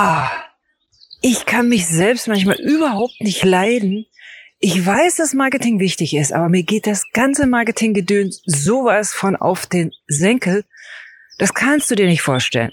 Oh, 0.00 0.28
ich 1.22 1.44
kann 1.44 1.68
mich 1.68 1.88
selbst 1.88 2.28
manchmal 2.28 2.54
überhaupt 2.60 3.20
nicht 3.20 3.44
leiden. 3.44 4.06
Ich 4.60 4.86
weiß, 4.86 5.16
dass 5.16 5.34
Marketing 5.34 5.80
wichtig 5.80 6.14
ist, 6.14 6.32
aber 6.32 6.48
mir 6.48 6.62
geht 6.62 6.86
das 6.86 7.10
ganze 7.12 7.48
Marketinggedöns 7.48 8.40
sowas 8.46 9.12
von 9.12 9.34
auf 9.34 9.66
den 9.66 9.90
Senkel. 10.06 10.64
Das 11.38 11.52
kannst 11.52 11.90
du 11.90 11.96
dir 11.96 12.06
nicht 12.06 12.22
vorstellen. 12.22 12.70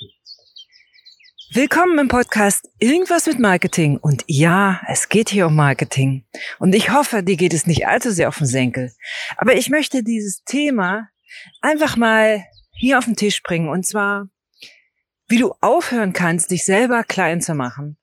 Willkommen 1.51 1.97
im 1.97 2.09
Podcast 2.09 2.69
Irgendwas 2.77 3.25
mit 3.25 3.39
Marketing. 3.39 3.97
Und 3.97 4.23
ja, 4.27 4.81
es 4.87 5.09
geht 5.09 5.29
hier 5.29 5.47
um 5.47 5.55
Marketing. 5.55 6.25
Und 6.59 6.75
ich 6.75 6.91
hoffe, 6.91 7.23
dir 7.23 7.37
geht 7.37 7.55
es 7.55 7.65
nicht 7.65 7.87
allzu 7.87 8.11
sehr 8.11 8.27
auf 8.27 8.37
den 8.37 8.45
Senkel. 8.45 8.91
Aber 9.37 9.55
ich 9.55 9.71
möchte 9.71 10.03
dieses 10.03 10.43
Thema 10.43 11.09
einfach 11.63 11.97
mal 11.97 12.45
hier 12.73 12.99
auf 12.99 13.05
den 13.05 13.15
Tisch 13.15 13.41
bringen. 13.41 13.69
Und 13.69 13.83
zwar, 13.83 14.27
wie 15.27 15.37
du 15.37 15.53
aufhören 15.61 16.13
kannst, 16.13 16.51
dich 16.51 16.65
selber 16.65 17.03
klein 17.03 17.41
zu 17.41 17.53
machen. 17.55 17.97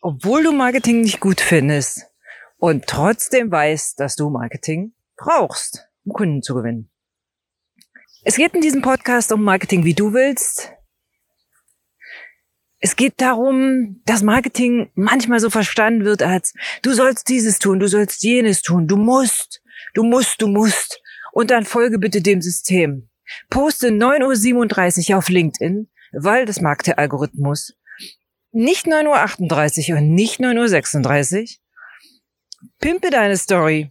Obwohl 0.00 0.42
du 0.42 0.52
Marketing 0.52 1.00
nicht 1.00 1.20
gut 1.20 1.40
findest 1.40 2.06
und 2.58 2.86
trotzdem 2.86 3.50
weißt, 3.50 3.98
dass 3.98 4.16
du 4.16 4.30
Marketing 4.30 4.94
brauchst, 5.16 5.88
um 6.04 6.12
Kunden 6.12 6.42
zu 6.42 6.54
gewinnen. 6.54 6.90
Es 8.22 8.36
geht 8.36 8.54
in 8.54 8.60
diesem 8.60 8.82
Podcast 8.82 9.32
um 9.32 9.42
Marketing, 9.42 9.84
wie 9.84 9.94
du 9.94 10.12
willst, 10.12 10.74
es 12.84 12.96
geht 12.96 13.14
darum, 13.22 14.02
dass 14.04 14.22
Marketing 14.22 14.90
manchmal 14.94 15.40
so 15.40 15.48
verstanden 15.48 16.04
wird 16.04 16.22
als, 16.22 16.52
du 16.82 16.92
sollst 16.92 17.30
dieses 17.30 17.58
tun, 17.58 17.80
du 17.80 17.88
sollst 17.88 18.22
jenes 18.22 18.60
tun, 18.60 18.86
du 18.86 18.98
musst, 18.98 19.62
du 19.94 20.02
musst, 20.02 20.42
du 20.42 20.48
musst. 20.48 21.00
Und 21.32 21.50
dann 21.50 21.64
folge 21.64 21.98
bitte 21.98 22.20
dem 22.20 22.42
System. 22.42 23.08
Poste 23.50 23.88
9.37 23.88 25.10
Uhr 25.10 25.18
auf 25.18 25.28
LinkedIn, 25.28 25.88
weil 26.12 26.46
das 26.46 26.60
mag 26.60 26.82
der 26.82 26.98
Algorithmus. 26.98 27.76
Nicht 28.52 28.86
9.38 28.86 29.92
Uhr 29.92 29.98
und 29.98 30.14
nicht 30.14 30.40
9.36 30.40 31.40
Uhr. 31.40 31.46
Pimpe 32.80 33.10
deine 33.10 33.36
Story. 33.36 33.90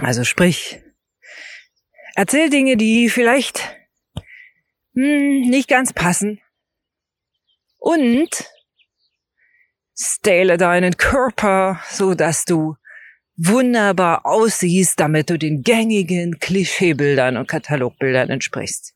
Also 0.00 0.24
sprich, 0.24 0.80
erzähl 2.14 2.50
Dinge, 2.50 2.76
die 2.76 3.08
vielleicht 3.08 3.76
hm, 4.94 5.42
nicht 5.48 5.68
ganz 5.68 5.92
passen 5.92 6.40
und 7.78 8.50
stale 9.96 10.56
deinen 10.56 10.96
Körper, 10.96 11.80
so 11.90 12.14
dass 12.14 12.44
du 12.44 12.76
wunderbar 13.36 14.24
aussiehst, 14.24 15.00
damit 15.00 15.30
du 15.30 15.38
den 15.38 15.62
gängigen 15.62 16.38
Klischeebildern 16.38 17.36
und 17.36 17.48
Katalogbildern 17.48 18.30
entsprichst. 18.30 18.94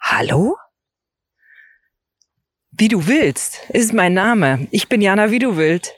Hallo? 0.00 0.56
Wie 2.70 2.88
du 2.88 3.06
willst, 3.06 3.68
ist 3.70 3.92
mein 3.92 4.14
Name. 4.14 4.68
Ich 4.70 4.88
bin 4.88 5.00
Jana 5.00 5.30
Wie 5.30 5.38
du 5.38 5.56
willst. 5.56 5.94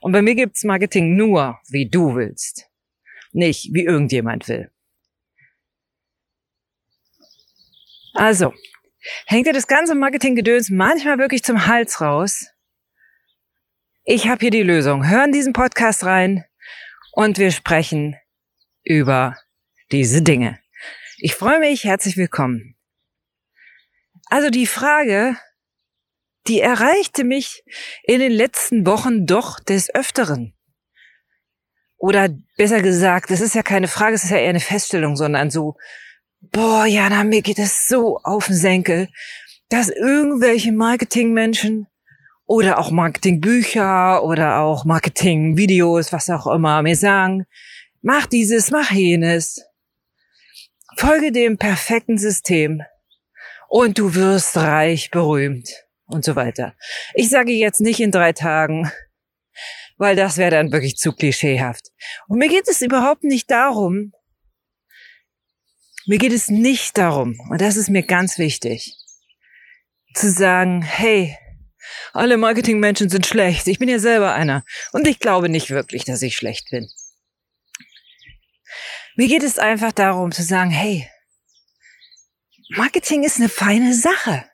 Und 0.00 0.12
bei 0.12 0.22
mir 0.22 0.34
gibt's 0.34 0.64
Marketing 0.64 1.16
nur, 1.16 1.58
wie 1.68 1.88
du 1.88 2.14
willst. 2.14 2.66
Nicht, 3.32 3.70
wie 3.72 3.84
irgendjemand 3.84 4.48
will. 4.48 4.70
Also, 8.14 8.54
hängt 9.26 9.46
dir 9.46 9.52
das 9.52 9.66
ganze 9.66 9.94
Marketinggedöns 9.94 10.70
manchmal 10.70 11.18
wirklich 11.18 11.42
zum 11.42 11.66
Hals 11.66 12.00
raus. 12.00 12.46
Ich 14.04 14.28
habe 14.28 14.40
hier 14.40 14.50
die 14.50 14.62
Lösung. 14.62 15.08
Hören 15.08 15.32
diesen 15.32 15.52
Podcast 15.52 16.04
rein 16.04 16.44
und 17.14 17.38
wir 17.38 17.50
sprechen 17.50 18.16
über 18.82 19.36
diese 19.92 20.22
Dinge. 20.22 20.58
Ich 21.18 21.34
freue 21.34 21.60
mich, 21.60 21.84
herzlich 21.84 22.16
willkommen. 22.16 22.76
Also 24.26 24.50
die 24.50 24.66
Frage, 24.66 25.36
die 26.46 26.60
erreichte 26.60 27.24
mich 27.24 27.62
in 28.02 28.20
den 28.20 28.32
letzten 28.32 28.84
Wochen 28.86 29.26
doch 29.26 29.60
des 29.60 29.94
Öfteren. 29.94 30.54
Oder 31.96 32.28
besser 32.56 32.82
gesagt, 32.82 33.30
das 33.30 33.40
ist 33.40 33.54
ja 33.54 33.62
keine 33.62 33.88
Frage, 33.88 34.14
es 34.14 34.24
ist 34.24 34.30
ja 34.30 34.38
eher 34.38 34.50
eine 34.50 34.60
Feststellung, 34.60 35.16
sondern 35.16 35.50
so, 35.50 35.76
boah, 36.40 36.84
Jana, 36.84 37.24
mir 37.24 37.42
geht 37.42 37.58
es 37.58 37.86
so 37.86 38.18
auf 38.24 38.48
den 38.48 38.56
Senkel, 38.56 39.08
dass 39.68 39.88
irgendwelche 39.88 40.72
Marketingmenschen 40.72 41.86
oder 42.46 42.78
auch 42.78 42.90
Marketingbücher 42.90 44.22
oder 44.22 44.58
auch 44.60 44.84
Marketingvideos, 44.84 46.12
was 46.12 46.28
auch 46.30 46.46
immer, 46.46 46.82
mir 46.82 46.96
sagen, 46.96 47.46
mach 48.02 48.26
dieses, 48.26 48.70
mach 48.70 48.90
jenes. 48.90 49.62
Folge 50.96 51.32
dem 51.32 51.58
perfekten 51.58 52.18
System 52.18 52.82
und 53.68 53.98
du 53.98 54.14
wirst 54.14 54.56
reich, 54.56 55.10
berühmt 55.10 55.68
und 56.06 56.24
so 56.24 56.36
weiter. 56.36 56.74
Ich 57.14 57.30
sage 57.30 57.52
jetzt 57.52 57.80
nicht 57.80 58.00
in 58.00 58.12
drei 58.12 58.32
Tagen, 58.32 58.90
weil 59.96 60.14
das 60.14 60.36
wäre 60.36 60.50
dann 60.52 60.70
wirklich 60.70 60.96
zu 60.96 61.12
klischeehaft. 61.12 61.90
Und 62.28 62.38
mir 62.38 62.48
geht 62.48 62.68
es 62.68 62.82
überhaupt 62.82 63.24
nicht 63.24 63.50
darum, 63.50 64.12
mir 66.06 66.18
geht 66.18 66.32
es 66.32 66.48
nicht 66.48 66.98
darum, 66.98 67.40
und 67.48 67.60
das 67.60 67.76
ist 67.76 67.88
mir 67.88 68.02
ganz 68.02 68.38
wichtig, 68.38 68.94
zu 70.14 70.30
sagen, 70.30 70.82
hey, 70.82 71.36
alle 72.14 72.36
Marketingmenschen 72.36 73.10
sind 73.10 73.26
schlecht. 73.26 73.66
Ich 73.66 73.80
bin 73.80 73.88
ja 73.88 73.98
selber 73.98 74.34
einer. 74.34 74.64
Und 74.92 75.06
ich 75.08 75.18
glaube 75.18 75.48
nicht 75.48 75.70
wirklich, 75.70 76.04
dass 76.04 76.22
ich 76.22 76.36
schlecht 76.36 76.70
bin. 76.70 76.88
Mir 79.16 79.28
geht 79.28 79.42
es 79.42 79.58
einfach 79.58 79.92
darum 79.92 80.30
zu 80.32 80.42
sagen, 80.42 80.70
hey, 80.70 81.10
Marketing 82.70 83.24
ist 83.24 83.38
eine 83.38 83.48
feine 83.48 83.94
Sache. 83.94 84.48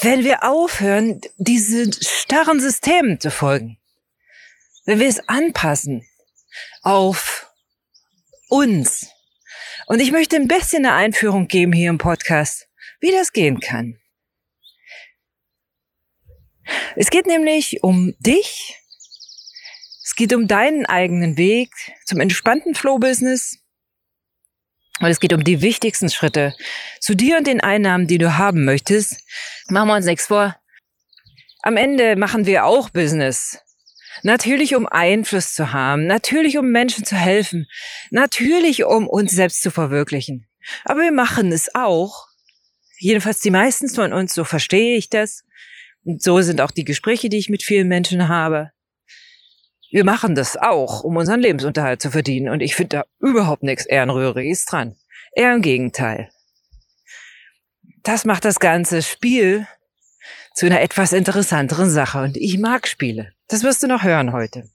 Wenn 0.00 0.24
wir 0.24 0.44
aufhören, 0.44 1.20
diesen 1.36 1.92
starren 1.92 2.60
Systemen 2.60 3.20
zu 3.20 3.30
folgen, 3.30 3.78
wenn 4.86 5.00
wir 5.00 5.08
es 5.08 5.28
anpassen 5.28 6.06
auf 6.82 7.52
uns, 8.48 9.06
und 9.86 10.00
ich 10.00 10.12
möchte 10.12 10.36
ein 10.36 10.48
bisschen 10.48 10.86
eine 10.86 10.94
Einführung 10.94 11.48
geben 11.48 11.72
hier 11.72 11.90
im 11.90 11.98
Podcast, 11.98 12.68
wie 13.00 13.10
das 13.10 13.32
gehen 13.32 13.60
kann. 13.60 13.98
Es 16.96 17.10
geht 17.10 17.26
nämlich 17.26 17.82
um 17.82 18.14
dich. 18.18 18.76
Es 20.04 20.14
geht 20.14 20.34
um 20.34 20.48
deinen 20.48 20.86
eigenen 20.86 21.36
Weg 21.36 21.70
zum 22.04 22.20
entspannten 22.20 22.74
Flow-Business. 22.74 23.58
Und 25.00 25.08
es 25.08 25.20
geht 25.20 25.32
um 25.32 25.44
die 25.44 25.62
wichtigsten 25.62 26.10
Schritte 26.10 26.54
zu 27.00 27.14
dir 27.14 27.38
und 27.38 27.46
den 27.46 27.60
Einnahmen, 27.60 28.06
die 28.06 28.18
du 28.18 28.36
haben 28.36 28.64
möchtest. 28.64 29.20
Machen 29.68 29.88
wir 29.88 29.94
uns 29.94 30.06
nichts 30.06 30.26
vor. 30.26 30.56
Am 31.62 31.76
Ende 31.76 32.16
machen 32.16 32.46
wir 32.46 32.64
auch 32.64 32.90
Business. 32.90 33.58
Natürlich, 34.22 34.74
um 34.74 34.86
Einfluss 34.86 35.54
zu 35.54 35.72
haben. 35.72 36.06
Natürlich, 36.06 36.58
um 36.58 36.70
Menschen 36.70 37.04
zu 37.04 37.14
helfen. 37.14 37.68
Natürlich, 38.10 38.84
um 38.84 39.06
uns 39.06 39.32
selbst 39.32 39.62
zu 39.62 39.70
verwirklichen. 39.70 40.46
Aber 40.84 41.02
wir 41.02 41.12
machen 41.12 41.52
es 41.52 41.74
auch. 41.74 42.26
Jedenfalls 42.98 43.40
die 43.40 43.50
meisten 43.50 43.88
von 43.88 44.12
uns, 44.12 44.34
so 44.34 44.42
verstehe 44.44 44.96
ich 44.96 45.08
das. 45.08 45.44
Und 46.08 46.22
so 46.22 46.40
sind 46.40 46.62
auch 46.62 46.70
die 46.70 46.86
Gespräche, 46.86 47.28
die 47.28 47.36
ich 47.36 47.50
mit 47.50 47.62
vielen 47.62 47.86
Menschen 47.86 48.28
habe. 48.28 48.72
Wir 49.90 50.04
machen 50.04 50.34
das 50.34 50.56
auch, 50.56 51.04
um 51.04 51.18
unseren 51.18 51.40
Lebensunterhalt 51.40 52.00
zu 52.00 52.10
verdienen. 52.10 52.48
Und 52.48 52.60
ich 52.60 52.74
finde 52.74 52.96
da 52.96 53.04
überhaupt 53.18 53.62
nichts 53.62 53.84
Ehrenrühriges 53.84 54.64
dran. 54.64 54.96
Eher 55.32 55.54
im 55.54 55.60
Gegenteil. 55.60 56.30
Das 58.04 58.24
macht 58.24 58.46
das 58.46 58.58
ganze 58.58 59.02
Spiel 59.02 59.66
zu 60.54 60.64
einer 60.64 60.80
etwas 60.80 61.12
interessanteren 61.12 61.90
Sache. 61.90 62.22
Und 62.22 62.38
ich 62.38 62.56
mag 62.56 62.88
Spiele. 62.88 63.34
Das 63.48 63.62
wirst 63.62 63.82
du 63.82 63.86
noch 63.86 64.02
hören 64.02 64.32
heute. 64.32 64.70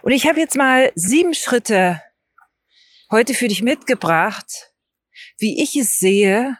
Und 0.00 0.12
ich 0.12 0.26
habe 0.26 0.40
jetzt 0.40 0.56
mal 0.56 0.90
sieben 0.94 1.34
Schritte 1.34 2.00
heute 3.10 3.34
für 3.34 3.48
dich 3.48 3.60
mitgebracht, 3.60 4.72
wie 5.36 5.62
ich 5.62 5.76
es 5.76 5.98
sehe, 5.98 6.56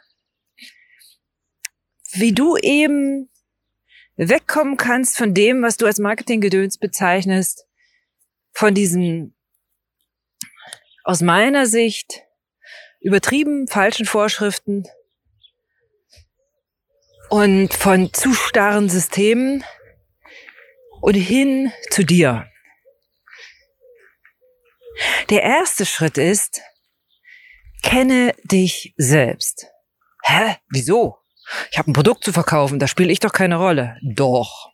wie 2.13 2.33
du 2.33 2.57
eben 2.57 3.31
wegkommen 4.17 4.77
kannst 4.77 5.17
von 5.17 5.35
dem, 5.35 5.63
was 5.63 5.77
du 5.77 5.87
als 5.87 5.99
Marketinggedöns 5.99 6.79
bezeichnest, 6.79 7.67
von 8.53 8.75
diesen 8.75 9.35
aus 11.05 11.21
meiner 11.21 11.67
Sicht 11.67 12.23
übertrieben 13.01 13.67
falschen 13.67 14.07
Vorschriften, 14.07 14.85
und 17.33 17.73
von 17.73 18.13
zu 18.13 18.35
starren 18.35 18.91
Systemen 18.91 19.65
und 21.01 21.15
hin 21.15 21.73
zu 21.89 22.05
dir. 22.05 22.47
Der 25.31 25.43
erste 25.43 25.87
Schritt 25.87 26.19
ist, 26.19 26.61
kenne 27.83 28.35
dich 28.45 28.93
selbst. 28.99 29.67
Hä? 30.23 30.57
Wieso? 30.69 31.22
Ich 31.71 31.79
habe 31.79 31.91
ein 31.91 31.95
Produkt 31.95 32.25
zu 32.25 32.33
verkaufen, 32.33 32.79
da 32.79 32.87
spiele 32.87 33.13
ich 33.13 33.21
doch 33.21 33.33
keine 33.33 33.57
Rolle. 33.57 33.97
Doch. 34.03 34.71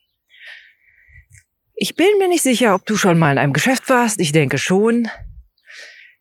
Ich 1.75 1.94
bin 1.94 2.19
mir 2.19 2.29
nicht 2.29 2.43
sicher, 2.43 2.75
ob 2.75 2.87
du 2.87 2.97
schon 2.97 3.19
mal 3.19 3.32
in 3.32 3.38
einem 3.38 3.53
Geschäft 3.53 3.88
warst. 3.88 4.20
Ich 4.20 4.32
denke 4.32 4.59
schon. 4.59 5.09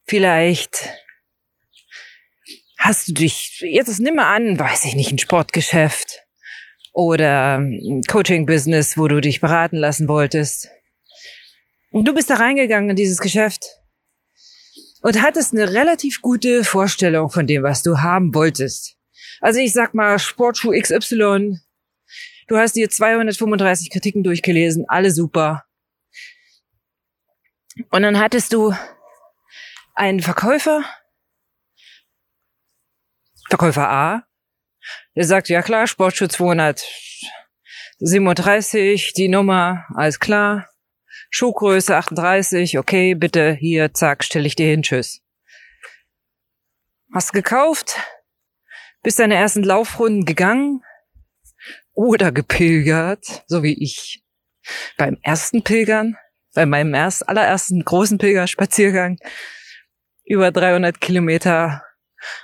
Vielleicht 0.06 0.90
hast 2.78 3.08
du 3.08 3.14
dich, 3.14 3.60
jetzt 3.62 4.00
nimm 4.00 4.16
mal 4.16 4.34
an, 4.34 4.60
weiß 4.60 4.86
ich 4.86 4.96
nicht, 4.96 5.12
ein 5.12 5.18
Sportgeschäft 5.18 6.24
oder 6.94 7.62
Coaching-Business, 8.08 8.98
wo 8.98 9.08
du 9.08 9.20
dich 9.20 9.42
beraten 9.42 9.78
lassen 9.78 10.08
wolltest. 10.08 10.70
Und 11.92 12.06
du 12.08 12.14
bist 12.14 12.30
da 12.30 12.36
reingegangen 12.36 12.92
in 12.92 12.96
dieses 12.96 13.20
Geschäft 13.20 13.66
und 15.02 15.22
hattest 15.22 15.54
eine 15.54 15.72
relativ 15.72 16.22
gute 16.22 16.64
Vorstellung 16.64 17.30
von 17.30 17.48
dem, 17.48 17.64
was 17.64 17.84
du 17.84 18.00
haben 18.00 18.34
wolltest. 18.34 18.97
Also 19.42 19.60
ich 19.60 19.74
sag 19.74 19.94
mal, 19.94 20.18
Sportschuh 20.20 20.72
XY, 20.72 21.60
du 22.48 22.58
hast 22.58 22.76
dir 22.76 22.90
235 22.90 23.92
Kritiken 23.92 24.24
durchgelesen, 24.24 24.86
alle 24.88 25.12
super. 25.12 25.66
Und 27.92 28.02
dann 28.02 28.20
hattest 28.20 28.54
du 28.54 28.74
einen 29.94 30.22
Verkäufer, 30.22 30.84
Verkäufer 33.50 33.90
A, 33.90 34.24
der 35.16 35.26
sagt, 35.26 35.50
ja 35.50 35.62
klar, 35.62 35.86
Sportschuh 35.88 36.28
237, 36.28 39.14
die 39.14 39.30
Nummer, 39.30 39.86
alles 39.96 40.20
klar. 40.20 40.68
Schuhgröße 41.30 41.96
38, 41.96 42.78
okay, 42.78 43.14
bitte 43.14 43.54
hier, 43.54 43.94
zack, 43.94 44.24
stelle 44.24 44.48
ich 44.48 44.56
dir 44.56 44.68
hin, 44.68 44.82
tschüss. 44.82 45.22
Hast 47.14 47.34
gekauft, 47.34 47.98
bist 49.08 49.20
deine 49.20 49.36
ersten 49.36 49.64
Laufrunden 49.64 50.26
gegangen 50.26 50.84
oder 51.94 52.34
gepilgert, 52.34 53.46
so 53.48 53.64
wie 53.64 53.82
ich 53.82 54.22
beim 54.98 55.18
ersten 55.22 55.64
Pilgern, 55.64 56.18
bei 56.54 56.66
meinem 56.66 56.94
erst, 56.94 57.30
allerersten 57.30 57.86
großen 57.86 58.18
Pilgerspaziergang 58.18 59.18
über 60.26 60.52
300 60.52 61.00
Kilometer 61.00 61.86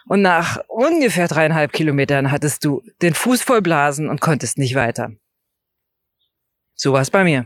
und 0.06 0.22
nach 0.22 0.64
ungefähr 0.70 1.28
dreieinhalb 1.28 1.74
Kilometern 1.74 2.32
hattest 2.32 2.64
du 2.64 2.82
den 3.02 3.14
Fuß 3.14 3.42
voll 3.42 3.62
Blasen 3.62 4.08
und 4.08 4.22
konntest 4.22 4.58
nicht 4.58 4.76
weiter. 4.76 5.12
So 6.76 6.94
war 6.94 7.02
es 7.02 7.12
bei 7.12 7.26
mir. 7.26 7.46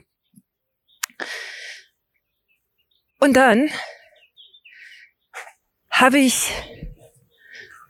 Und 3.20 3.34
dann 3.34 3.72
habe 5.90 6.20
ich 6.20 6.52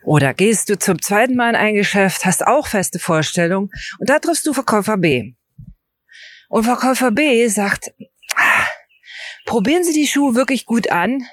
oder 0.07 0.33
gehst 0.33 0.69
du 0.69 0.79
zum 0.79 1.01
zweiten 1.01 1.35
Mal 1.35 1.49
in 1.49 1.55
ein 1.57 1.73
Geschäft, 1.73 2.23
hast 2.23 2.47
auch 2.47 2.67
feste 2.67 2.97
Vorstellungen 2.97 3.69
und 3.99 4.09
da 4.09 4.19
triffst 4.19 4.47
du 4.47 4.53
Verkäufer 4.53 4.95
B. 4.95 5.33
Und 6.47 6.63
Verkäufer 6.63 7.11
B 7.11 7.45
sagt, 7.49 7.91
ah, 8.33 8.65
probieren 9.45 9.83
Sie 9.83 9.91
die 9.91 10.07
Schuhe 10.07 10.33
wirklich 10.33 10.65
gut 10.65 10.89
an, 10.89 11.23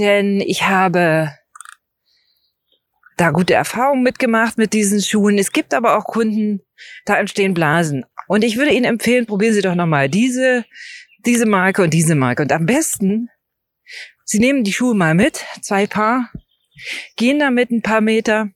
denn 0.00 0.40
ich 0.40 0.64
habe 0.64 1.32
da 3.16 3.30
gute 3.30 3.54
Erfahrungen 3.54 4.02
mitgemacht 4.02 4.58
mit 4.58 4.72
diesen 4.72 5.00
Schuhen. 5.00 5.38
Es 5.38 5.52
gibt 5.52 5.74
aber 5.74 5.96
auch 5.96 6.06
Kunden, 6.06 6.60
da 7.04 7.16
entstehen 7.16 7.54
Blasen. 7.54 8.04
Und 8.26 8.42
ich 8.42 8.56
würde 8.56 8.72
Ihnen 8.72 8.84
empfehlen, 8.84 9.26
probieren 9.26 9.54
Sie 9.54 9.62
doch 9.62 9.76
nochmal 9.76 10.08
diese, 10.08 10.64
diese 11.24 11.46
Marke 11.46 11.84
und 11.84 11.94
diese 11.94 12.16
Marke. 12.16 12.42
Und 12.42 12.50
am 12.50 12.66
besten, 12.66 13.30
Sie 14.24 14.40
nehmen 14.40 14.64
die 14.64 14.72
Schuhe 14.72 14.96
mal 14.96 15.14
mit, 15.14 15.44
zwei 15.62 15.86
Paar, 15.86 16.32
gehen 17.16 17.38
damit 17.38 17.70
ein 17.70 17.82
paar 17.82 18.00
Meter 18.00 18.48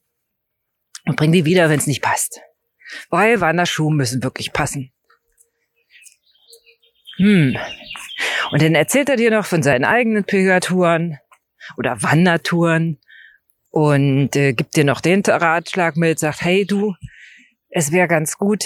und 1.05 1.15
bringen 1.15 1.33
die 1.33 1.45
wieder, 1.45 1.69
wenn 1.69 1.79
es 1.79 1.87
nicht 1.87 2.01
passt. 2.01 2.41
Weil 3.09 3.41
Wanderschuhe 3.41 3.93
müssen 3.93 4.23
wirklich 4.23 4.53
passen. 4.53 4.91
Hm. 7.17 7.57
Und 8.51 8.61
dann 8.61 8.75
erzählt 8.75 9.09
er 9.09 9.17
dir 9.17 9.31
noch 9.31 9.45
von 9.45 9.61
seinen 9.61 9.85
eigenen 9.85 10.23
Pilgertouren 10.23 11.19
oder 11.77 12.01
Wandertouren 12.01 12.99
und 13.69 14.35
äh, 14.35 14.53
gibt 14.53 14.75
dir 14.75 14.85
noch 14.85 15.01
den 15.01 15.21
Ratschlag 15.21 15.95
mit, 15.95 16.19
sagt, 16.19 16.41
hey 16.41 16.65
du, 16.65 16.95
es 17.69 17.91
wäre 17.91 18.07
ganz 18.07 18.37
gut. 18.37 18.65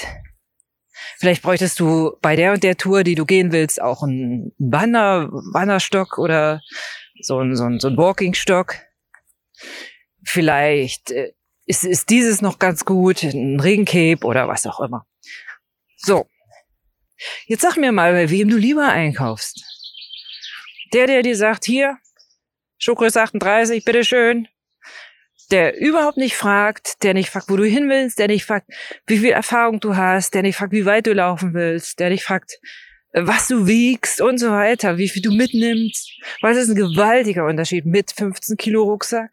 Vielleicht 1.17 1.41
bräuchtest 1.41 1.79
du 1.79 2.17
bei 2.21 2.35
der 2.35 2.53
und 2.53 2.63
der 2.63 2.77
Tour, 2.77 3.03
die 3.03 3.15
du 3.15 3.25
gehen 3.25 3.51
willst, 3.51 3.81
auch 3.81 4.03
einen 4.03 4.53
Wander, 4.57 5.29
Wanderstock 5.31 6.17
oder 6.17 6.61
so 7.19 7.39
ein, 7.39 7.55
so 7.55 7.65
ein, 7.65 7.79
so 7.79 7.89
ein 7.89 7.97
Walkingstock. 7.97 8.77
Vielleicht 10.23 11.11
äh, 11.11 11.33
ist, 11.65 11.83
ist 11.83 12.09
dieses 12.09 12.41
noch 12.41 12.59
ganz 12.59 12.85
gut, 12.85 13.23
ein 13.23 13.59
Regencape 13.59 14.25
oder 14.25 14.47
was 14.47 14.65
auch 14.65 14.79
immer. 14.79 15.05
So. 15.97 16.27
Jetzt 17.45 17.61
sag 17.61 17.77
mir 17.77 17.91
mal, 17.91 18.11
bei 18.11 18.29
wem 18.29 18.49
du 18.49 18.57
lieber 18.57 18.87
einkaufst. 18.87 19.63
Der, 20.93 21.07
der 21.07 21.21
dir 21.21 21.35
sagt, 21.35 21.65
hier, 21.65 21.97
Schuhgröße 22.77 23.21
38, 23.21 23.85
bitteschön, 23.85 24.47
der 25.51 25.79
überhaupt 25.79 26.17
nicht 26.17 26.35
fragt, 26.35 27.03
der 27.03 27.13
nicht 27.13 27.29
fragt, 27.29 27.49
wo 27.49 27.55
du 27.55 27.65
hin 27.65 27.89
willst, 27.89 28.19
der 28.19 28.27
nicht 28.27 28.45
fragt, 28.45 28.67
wie 29.07 29.19
viel 29.19 29.31
Erfahrung 29.31 29.79
du 29.79 29.95
hast, 29.95 30.33
der 30.33 30.41
nicht 30.41 30.57
fragt, 30.57 30.73
wie 30.73 30.85
weit 30.85 31.07
du 31.07 31.13
laufen 31.13 31.53
willst, 31.53 31.99
der 31.99 32.09
nicht 32.09 32.23
fragt, 32.23 32.59
was 33.13 33.47
du 33.47 33.67
wiegst 33.67 34.19
und 34.19 34.37
so 34.37 34.49
weiter, 34.49 34.97
wie 34.97 35.09
viel 35.09 35.21
du 35.21 35.31
mitnimmst. 35.31 36.11
Weil 36.41 36.53
es 36.53 36.63
ist 36.63 36.69
ein 36.69 36.75
gewaltiger 36.75 37.45
Unterschied 37.45 37.85
mit 37.85 38.11
15 38.11 38.57
Kilo 38.57 38.83
Rucksack 38.83 39.31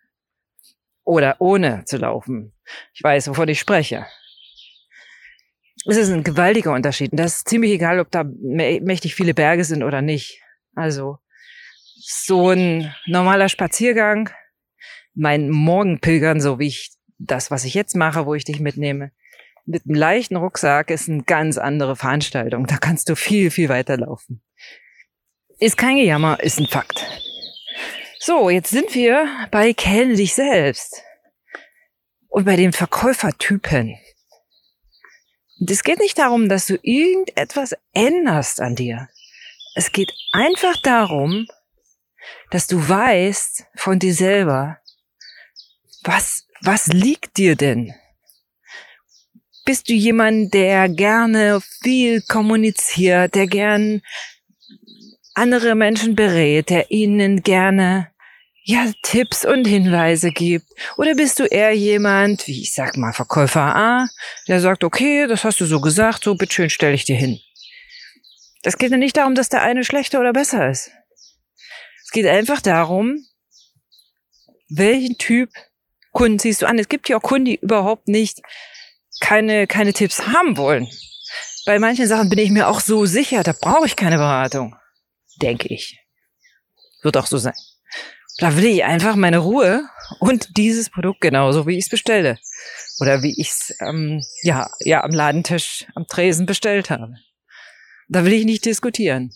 oder 1.05 1.37
ohne 1.41 1.85
zu 1.85 1.97
laufen. 1.97 2.53
Ich 2.93 3.03
weiß, 3.03 3.29
wovon 3.29 3.49
ich 3.49 3.61
spreche. 3.61 4.07
Es 5.87 5.97
ist 5.97 6.11
ein 6.11 6.25
gewaltiger 6.25 6.73
Unterschied. 6.73 7.13
Und 7.13 7.19
das 7.19 7.39
ist 7.39 7.49
ziemlich 7.49 7.73
egal, 7.73 8.01
ob 8.01 8.11
da 8.11 8.25
mächtig 8.25 9.15
viele 9.15 9.35
Berge 9.35 9.65
sind 9.65 9.83
oder 9.83 10.03
nicht. 10.03 10.43
Also, 10.75 11.19
so 11.97 12.51
ein 12.51 12.95
normaler 13.07 13.49
Spaziergang 13.49 14.31
mein 15.15 15.51
Morgenpilgern, 15.51 16.41
so 16.41 16.59
wie 16.59 16.69
ich 16.69 16.93
das, 17.19 17.51
was 17.51 17.65
ich 17.65 17.75
jetzt 17.75 17.95
mache, 17.95 18.27
wo 18.27 18.35
ich 18.35 18.45
dich 18.45 18.61
mitnehme, 18.61 19.13
mit 19.67 19.85
einem 19.85 19.95
leichten 19.95 20.37
Rucksack 20.37 20.91
ist 20.91 21.09
eine 21.09 21.23
ganz 21.23 21.59
andere 21.59 21.97
Veranstaltung. 21.97 22.67
Da 22.67 22.79
kannst 22.79 23.09
du 23.09 23.17
viel, 23.17 23.51
viel 23.51 23.69
weiter 23.69 23.99
laufen. 23.99 24.43
Ist 25.59 25.77
kein 25.77 25.97
Gejammer, 25.97 26.43
ist 26.43 26.59
ein 26.59 26.67
Fakt. 26.67 27.05
So, 28.23 28.51
jetzt 28.51 28.69
sind 28.69 28.95
wir 28.95 29.27
bei 29.51 29.73
Kenne 29.73 30.15
dich 30.15 30.35
selbst 30.35 31.03
und 32.29 32.45
bei 32.45 32.55
den 32.55 32.75
Verkäufertypen. 32.75 33.97
Und 35.59 35.71
es 35.71 35.83
geht 35.83 36.01
nicht 36.01 36.19
darum, 36.19 36.51
dass 36.51 36.67
du 36.67 36.79
irgendetwas 36.83 37.75
änderst 37.95 38.61
an 38.61 38.77
dir. 38.77 39.09
Es 39.75 39.91
geht 39.91 40.13
einfach 40.33 40.77
darum, 40.83 41.47
dass 42.51 42.67
du 42.67 42.87
weißt 42.87 43.65
von 43.77 43.99
dir 43.99 44.13
selber, 44.13 44.81
was, 46.03 46.45
was 46.61 46.89
liegt 46.89 47.39
dir 47.39 47.57
denn? 47.57 47.95
Bist 49.65 49.89
du 49.89 49.95
jemand, 49.95 50.53
der 50.53 50.91
gerne 50.91 51.63
viel 51.83 52.21
kommuniziert, 52.21 53.35
der 53.35 53.47
gern 53.47 54.03
andere 55.35 55.75
Menschen 55.75 56.17
berät, 56.17 56.71
der 56.71 56.91
ihnen 56.91 57.43
gerne 57.43 58.11
ja, 58.63 58.91
Tipps 59.03 59.45
und 59.45 59.67
Hinweise 59.67 60.31
gibt? 60.31 60.67
Oder 60.97 61.15
bist 61.15 61.39
du 61.39 61.45
eher 61.45 61.73
jemand, 61.73 62.47
wie 62.47 62.63
ich 62.63 62.75
sag 62.75 62.97
mal, 62.97 63.13
Verkäufer 63.13 63.75
A, 63.75 64.09
der 64.49 64.61
sagt, 64.61 64.85
okay, 64.85 65.27
das 65.27 65.45
hast 65.45 65.61
du 65.61 65.67
so 65.67 65.81
gesagt, 65.81 66.25
so 66.25 66.35
bitteschön 66.35 66.71
stelle 66.71 66.95
ich 66.95 67.05
dir 67.05 67.17
hin. 67.17 67.41
Das 68.63 68.77
geht 68.77 68.91
ja 68.91 68.99
nicht 68.99 69.17
darum, 69.17 69.35
dass 69.35 69.49
der 69.49 69.63
eine 69.63 69.85
schlechter 69.85 70.21
oder 70.21 70.33
besser 70.33 70.71
ist. 70.71 70.91
Es 72.05 72.11
geht 72.13 72.27
einfach 72.27 72.61
darum, 72.61 73.25
welchen 74.69 75.17
Typ 75.17 75.51
Kunden 76.13 76.39
ziehst 76.39 76.63
du 76.63 76.67
an. 76.67 76.79
Es 76.79 76.89
gibt 76.89 77.09
ja 77.09 77.17
auch 77.17 77.23
Kunden, 77.23 77.47
die 77.47 77.61
überhaupt 77.61 78.09
nicht 78.09 78.41
keine, 79.21 79.67
keine 79.67 79.93
Tipps 79.93 80.27
haben 80.27 80.57
wollen. 80.57 80.89
Bei 81.67 81.79
manchen 81.79 82.07
Sachen 82.07 82.29
bin 82.29 82.39
ich 82.39 82.51
mir 82.51 82.69
auch 82.69 82.81
so 82.81 83.07
sicher, 83.07 83.43
da 83.43 83.53
brauche 83.53 83.87
ich 83.87 83.97
keine 83.97 84.17
Beratung. 84.17 84.75
Denke 85.41 85.69
ich. 85.69 85.99
Wird 87.03 87.17
auch 87.17 87.27
so 87.27 87.39
sein. 87.39 87.55
Da 88.39 88.57
will 88.57 88.67
ich 88.67 88.85
einfach 88.85 89.17
meine 89.17 89.39
Ruhe 89.39 89.89
und 90.19 90.57
dieses 90.57 90.91
Produkt 90.91 91.21
genauso, 91.21 91.67
wie 91.67 91.77
ich 91.77 91.85
es 91.85 91.91
bestelle. 91.91 92.39
Oder 93.01 93.23
wie 93.23 93.35
ich 93.39 93.49
es 93.49 93.75
ähm, 93.81 94.23
ja, 94.43 94.71
ja, 94.81 95.03
am 95.03 95.11
Ladentisch, 95.11 95.87
am 95.95 96.07
Tresen 96.07 96.47
bestellt 96.47 96.91
habe. 96.91 97.15
Da 98.09 98.25
will 98.25 98.33
ich 98.33 98.45
nicht 98.45 98.65
diskutieren. 98.65 99.33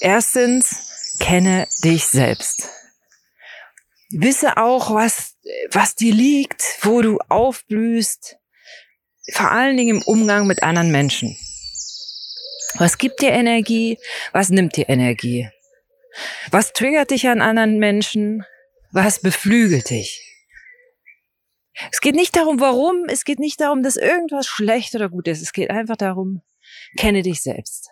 Erstens, 0.00 1.16
kenne 1.20 1.66
dich 1.84 2.06
selbst. 2.06 2.68
Wisse 4.10 4.56
auch, 4.56 4.92
was, 4.92 5.36
was 5.70 5.94
dir 5.94 6.14
liegt, 6.14 6.62
wo 6.82 7.02
du 7.02 7.18
aufblühst, 7.28 8.36
vor 9.32 9.50
allen 9.50 9.76
Dingen 9.76 9.98
im 9.98 10.02
Umgang 10.02 10.46
mit 10.46 10.62
anderen 10.62 10.90
Menschen. 10.90 11.36
Was 12.74 12.98
gibt 12.98 13.20
dir 13.20 13.30
Energie? 13.30 13.98
Was 14.32 14.50
nimmt 14.50 14.76
dir 14.76 14.88
Energie? 14.88 15.48
Was 16.50 16.72
triggert 16.72 17.10
dich 17.10 17.28
an 17.28 17.40
anderen 17.40 17.78
Menschen? 17.78 18.44
Was 18.92 19.20
beflügelt 19.20 19.90
dich? 19.90 20.26
Es 21.92 22.00
geht 22.00 22.14
nicht 22.14 22.36
darum, 22.36 22.60
warum, 22.60 23.04
es 23.08 23.24
geht 23.24 23.38
nicht 23.38 23.60
darum, 23.60 23.82
dass 23.82 23.96
irgendwas 23.96 24.46
schlecht 24.46 24.94
oder 24.94 25.08
gut 25.08 25.28
ist. 25.28 25.40
Es 25.40 25.52
geht 25.52 25.70
einfach 25.70 25.96
darum, 25.96 26.42
kenne 26.98 27.22
dich 27.22 27.42
selbst. 27.42 27.88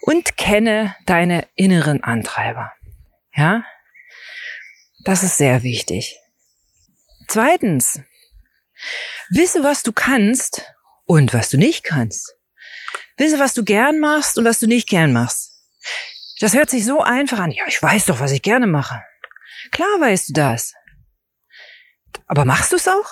Und 0.00 0.36
kenne 0.36 0.94
deine 1.06 1.46
inneren 1.54 2.02
Antreiber. 2.02 2.72
Ja? 3.34 3.64
Das 5.04 5.22
ist 5.22 5.36
sehr 5.36 5.62
wichtig. 5.62 6.18
Zweitens, 7.26 8.00
Wisse, 9.30 9.62
was 9.64 9.82
du 9.82 9.92
kannst 9.92 10.72
und 11.08 11.32
was 11.32 11.48
du 11.48 11.56
nicht 11.56 11.84
kannst. 11.84 12.36
Wisse, 13.16 13.38
was 13.38 13.54
du 13.54 13.64
gern 13.64 13.98
machst 13.98 14.38
und 14.38 14.44
was 14.44 14.60
du 14.60 14.66
nicht 14.66 14.88
gern 14.88 15.12
machst. 15.12 15.64
Das 16.38 16.54
hört 16.54 16.70
sich 16.70 16.84
so 16.84 17.00
einfach 17.00 17.38
an. 17.40 17.50
Ja, 17.50 17.64
ich 17.66 17.82
weiß 17.82 18.04
doch, 18.06 18.20
was 18.20 18.30
ich 18.30 18.42
gerne 18.42 18.66
mache. 18.66 19.02
Klar 19.72 20.00
weißt 20.00 20.28
du 20.28 20.32
das. 20.34 20.74
Aber 22.26 22.44
machst 22.44 22.72
du 22.72 22.76
es 22.76 22.86
auch? 22.86 23.10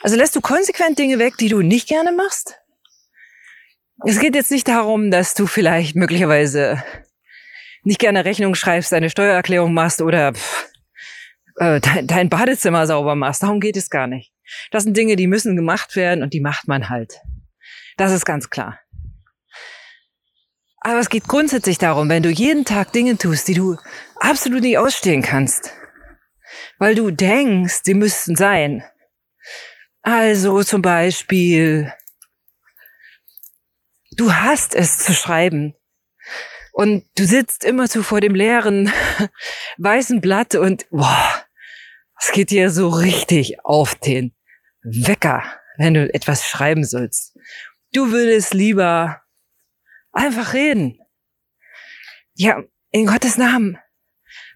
Also 0.00 0.16
lässt 0.16 0.34
du 0.34 0.40
konsequent 0.40 0.98
Dinge 0.98 1.18
weg, 1.18 1.36
die 1.38 1.48
du 1.48 1.60
nicht 1.60 1.88
gerne 1.88 2.12
machst? 2.12 2.56
Es 4.06 4.18
geht 4.18 4.34
jetzt 4.34 4.50
nicht 4.50 4.68
darum, 4.68 5.10
dass 5.10 5.34
du 5.34 5.46
vielleicht 5.46 5.96
möglicherweise 5.96 6.82
nicht 7.82 7.98
gerne 7.98 8.24
Rechnung 8.24 8.54
schreibst, 8.54 8.92
deine 8.92 9.10
Steuererklärung 9.10 9.74
machst 9.74 10.00
oder 10.00 10.34
pff, 10.34 10.70
äh, 11.56 11.80
dein, 11.80 12.06
dein 12.06 12.28
Badezimmer 12.28 12.86
sauber 12.86 13.16
machst. 13.16 13.42
Darum 13.42 13.60
geht 13.60 13.76
es 13.76 13.90
gar 13.90 14.06
nicht. 14.06 14.31
Das 14.70 14.84
sind 14.84 14.96
Dinge, 14.96 15.16
die 15.16 15.26
müssen 15.26 15.56
gemacht 15.56 15.96
werden 15.96 16.22
und 16.22 16.32
die 16.32 16.40
macht 16.40 16.68
man 16.68 16.88
halt. 16.88 17.20
Das 17.96 18.12
ist 18.12 18.24
ganz 18.24 18.50
klar. 18.50 18.78
Aber 20.84 20.98
es 20.98 21.08
geht 21.08 21.28
grundsätzlich 21.28 21.78
darum, 21.78 22.08
wenn 22.08 22.24
du 22.24 22.30
jeden 22.30 22.64
Tag 22.64 22.92
Dinge 22.92 23.16
tust, 23.16 23.46
die 23.46 23.54
du 23.54 23.76
absolut 24.16 24.62
nicht 24.62 24.78
ausstehen 24.78 25.22
kannst, 25.22 25.70
weil 26.78 26.96
du 26.96 27.12
denkst, 27.12 27.80
sie 27.84 27.94
müssten 27.94 28.34
sein. 28.34 28.82
Also 30.02 30.64
zum 30.64 30.82
Beispiel, 30.82 31.92
du 34.16 34.34
hast 34.34 34.74
es 34.74 34.98
zu 34.98 35.12
schreiben 35.12 35.76
und 36.72 37.04
du 37.16 37.24
sitzt 37.24 37.64
immer 37.64 37.86
so 37.86 38.02
vor 38.02 38.20
dem 38.20 38.34
leeren 38.34 38.92
weißen 39.78 40.20
Blatt 40.20 40.56
und 40.56 40.86
boah, 40.90 41.44
es 42.20 42.32
geht 42.32 42.50
dir 42.50 42.70
so 42.70 42.88
richtig 42.88 43.64
auf 43.64 43.94
den 43.94 44.34
Wecker, 44.82 45.44
wenn 45.76 45.94
du 45.94 46.12
etwas 46.12 46.46
schreiben 46.46 46.84
sollst. 46.84 47.36
Du 47.92 48.10
würdest 48.10 48.54
lieber 48.54 49.22
einfach 50.12 50.54
reden. 50.54 50.98
Ja, 52.34 52.62
in 52.90 53.06
Gottes 53.06 53.36
Namen. 53.36 53.78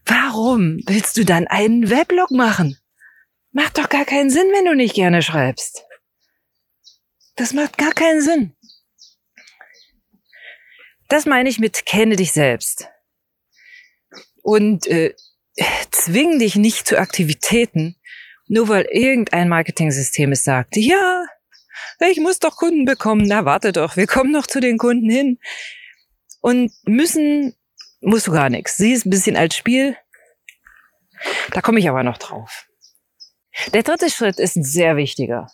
Warum 0.05 0.81
willst 0.87 1.17
du 1.17 1.25
dann 1.25 1.47
einen 1.47 1.91
Weblog 1.91 2.31
machen? 2.31 2.79
Macht 3.53 3.79
doch 3.79 3.89
gar 3.89 4.05
keinen 4.05 4.31
Sinn, 4.31 4.47
wenn 4.53 4.65
du 4.65 4.75
nicht 4.75 4.95
gerne 4.95 5.23
schreibst. 5.23 5.85
Das 7.35 7.53
macht 7.53 7.77
gar 7.77 7.93
keinen 7.93 8.21
Sinn. 8.21 8.57
Das 11.09 11.27
meine 11.27 11.49
ich 11.49 11.59
mit 11.59 11.87
kenne 11.87 12.17
dich 12.17 12.33
selbst. 12.33 12.89
Und 14.43 14.87
äh, 14.87 15.15
zwing 15.91 16.39
dich 16.39 16.57
nicht 16.57 16.87
zu 16.87 16.99
Aktivitäten, 16.99 17.97
nur 18.49 18.69
weil 18.69 18.87
irgendein 18.91 19.49
Marketing-System 19.49 20.33
es 20.33 20.45
sagt. 20.45 20.77
Ja, 20.77 21.25
ich 22.09 22.19
muss 22.19 22.39
doch 22.39 22.57
Kunden 22.57 22.85
bekommen. 22.85 23.27
Na, 23.27 23.45
warte 23.45 23.73
doch, 23.73 23.97
wir 23.97 24.07
kommen 24.07 24.33
noch 24.33 24.47
zu 24.47 24.61
den 24.61 24.79
Kunden 24.79 25.11
hin. 25.11 25.39
Und 26.41 26.73
müssen, 26.85 27.55
musst 28.01 28.27
du 28.27 28.33
gar 28.33 28.51
nichts. 28.51 28.77
Sie 28.77 28.93
ist 28.93 29.07
ein 29.07 29.11
bisschen 29.11 29.37
als 29.37 29.57
Spiel. 29.57 29.97
Da 31.53 31.61
komme 31.61 31.81
ich 31.81 31.89
aber 31.89 32.03
noch 32.03 32.19
drauf. 32.19 32.67
Der 33.73 33.83
dritte 33.83 34.11
Schritt 34.11 34.39
ist 34.39 34.57
ein 34.57 34.65
sehr 34.65 34.97
wichtiger. 34.97 35.51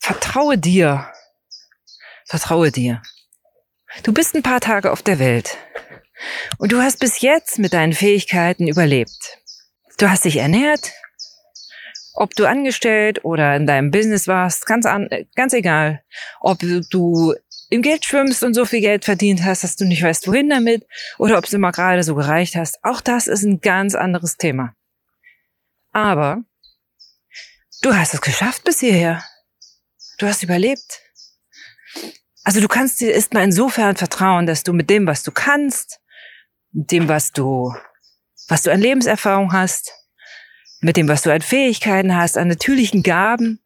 Vertraue 0.00 0.58
dir. 0.58 1.12
Vertraue 2.26 2.72
dir. 2.72 3.02
Du 4.02 4.12
bist 4.12 4.34
ein 4.34 4.42
paar 4.42 4.60
Tage 4.60 4.90
auf 4.90 5.02
der 5.02 5.18
Welt. 5.18 5.56
Und 6.58 6.72
du 6.72 6.82
hast 6.82 6.98
bis 6.98 7.20
jetzt 7.20 7.58
mit 7.58 7.72
deinen 7.72 7.92
Fähigkeiten 7.92 8.66
überlebt. 8.66 9.38
Du 9.98 10.08
hast 10.08 10.24
dich 10.24 10.36
ernährt, 10.36 10.92
ob 12.14 12.34
du 12.34 12.46
angestellt 12.46 13.24
oder 13.24 13.56
in 13.56 13.66
deinem 13.66 13.90
Business 13.90 14.28
warst, 14.28 14.64
ganz, 14.66 14.86
an, 14.86 15.08
ganz 15.34 15.52
egal. 15.52 16.02
Ob 16.40 16.58
du 16.60 17.34
im 17.70 17.82
Geld 17.82 18.04
schwimmst 18.04 18.42
und 18.42 18.54
so 18.54 18.64
viel 18.64 18.80
Geld 18.80 19.04
verdient 19.04 19.44
hast, 19.44 19.64
dass 19.64 19.76
du 19.76 19.84
nicht 19.84 20.02
weißt, 20.02 20.26
wohin 20.28 20.48
damit, 20.48 20.86
oder 21.18 21.36
ob 21.36 21.44
es 21.44 21.52
immer 21.52 21.72
gerade 21.72 22.02
so 22.02 22.14
gereicht 22.14 22.54
hast. 22.54 22.78
Auch 22.82 23.00
das 23.00 23.26
ist 23.26 23.42
ein 23.42 23.60
ganz 23.60 23.94
anderes 23.94 24.36
Thema. 24.36 24.74
Aber 25.92 26.44
du 27.82 27.94
hast 27.94 28.14
es 28.14 28.20
geschafft 28.20 28.64
bis 28.64 28.80
hierher. 28.80 29.22
Du 30.18 30.26
hast 30.26 30.42
überlebt. 30.42 31.02
Also 32.44 32.60
du 32.60 32.68
kannst 32.68 33.00
dir 33.00 33.12
erstmal 33.12 33.44
insofern 33.44 33.96
vertrauen, 33.96 34.46
dass 34.46 34.62
du 34.62 34.72
mit 34.72 34.88
dem, 34.90 35.06
was 35.06 35.22
du 35.22 35.32
kannst, 35.32 36.00
dem, 36.70 37.08
was 37.08 37.32
du, 37.32 37.74
was 38.48 38.62
du 38.62 38.72
an 38.72 38.80
Lebenserfahrung 38.80 39.52
hast, 39.52 39.92
mit 40.80 40.96
dem, 40.96 41.08
was 41.08 41.22
du 41.22 41.32
an 41.32 41.42
Fähigkeiten 41.42 42.16
hast, 42.16 42.36
an 42.36 42.48
natürlichen 42.48 43.02
Gaben, 43.02 43.60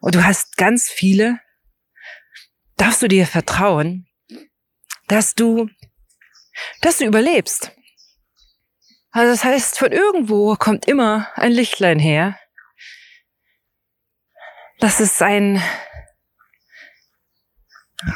und 0.00 0.14
du 0.14 0.24
hast 0.24 0.56
ganz 0.56 0.88
viele, 0.88 1.40
darfst 2.76 3.02
du 3.02 3.08
dir 3.08 3.26
vertrauen, 3.26 4.06
dass 5.08 5.34
du, 5.34 5.68
dass 6.80 6.98
du 6.98 7.06
überlebst. 7.06 7.72
Also 9.10 9.32
das 9.32 9.44
heißt, 9.44 9.78
von 9.78 9.92
irgendwo 9.92 10.56
kommt 10.56 10.86
immer 10.86 11.32
ein 11.34 11.52
Lichtlein 11.52 11.98
her. 11.98 12.38
Das 14.78 15.00
ist 15.00 15.22
ein, 15.22 15.62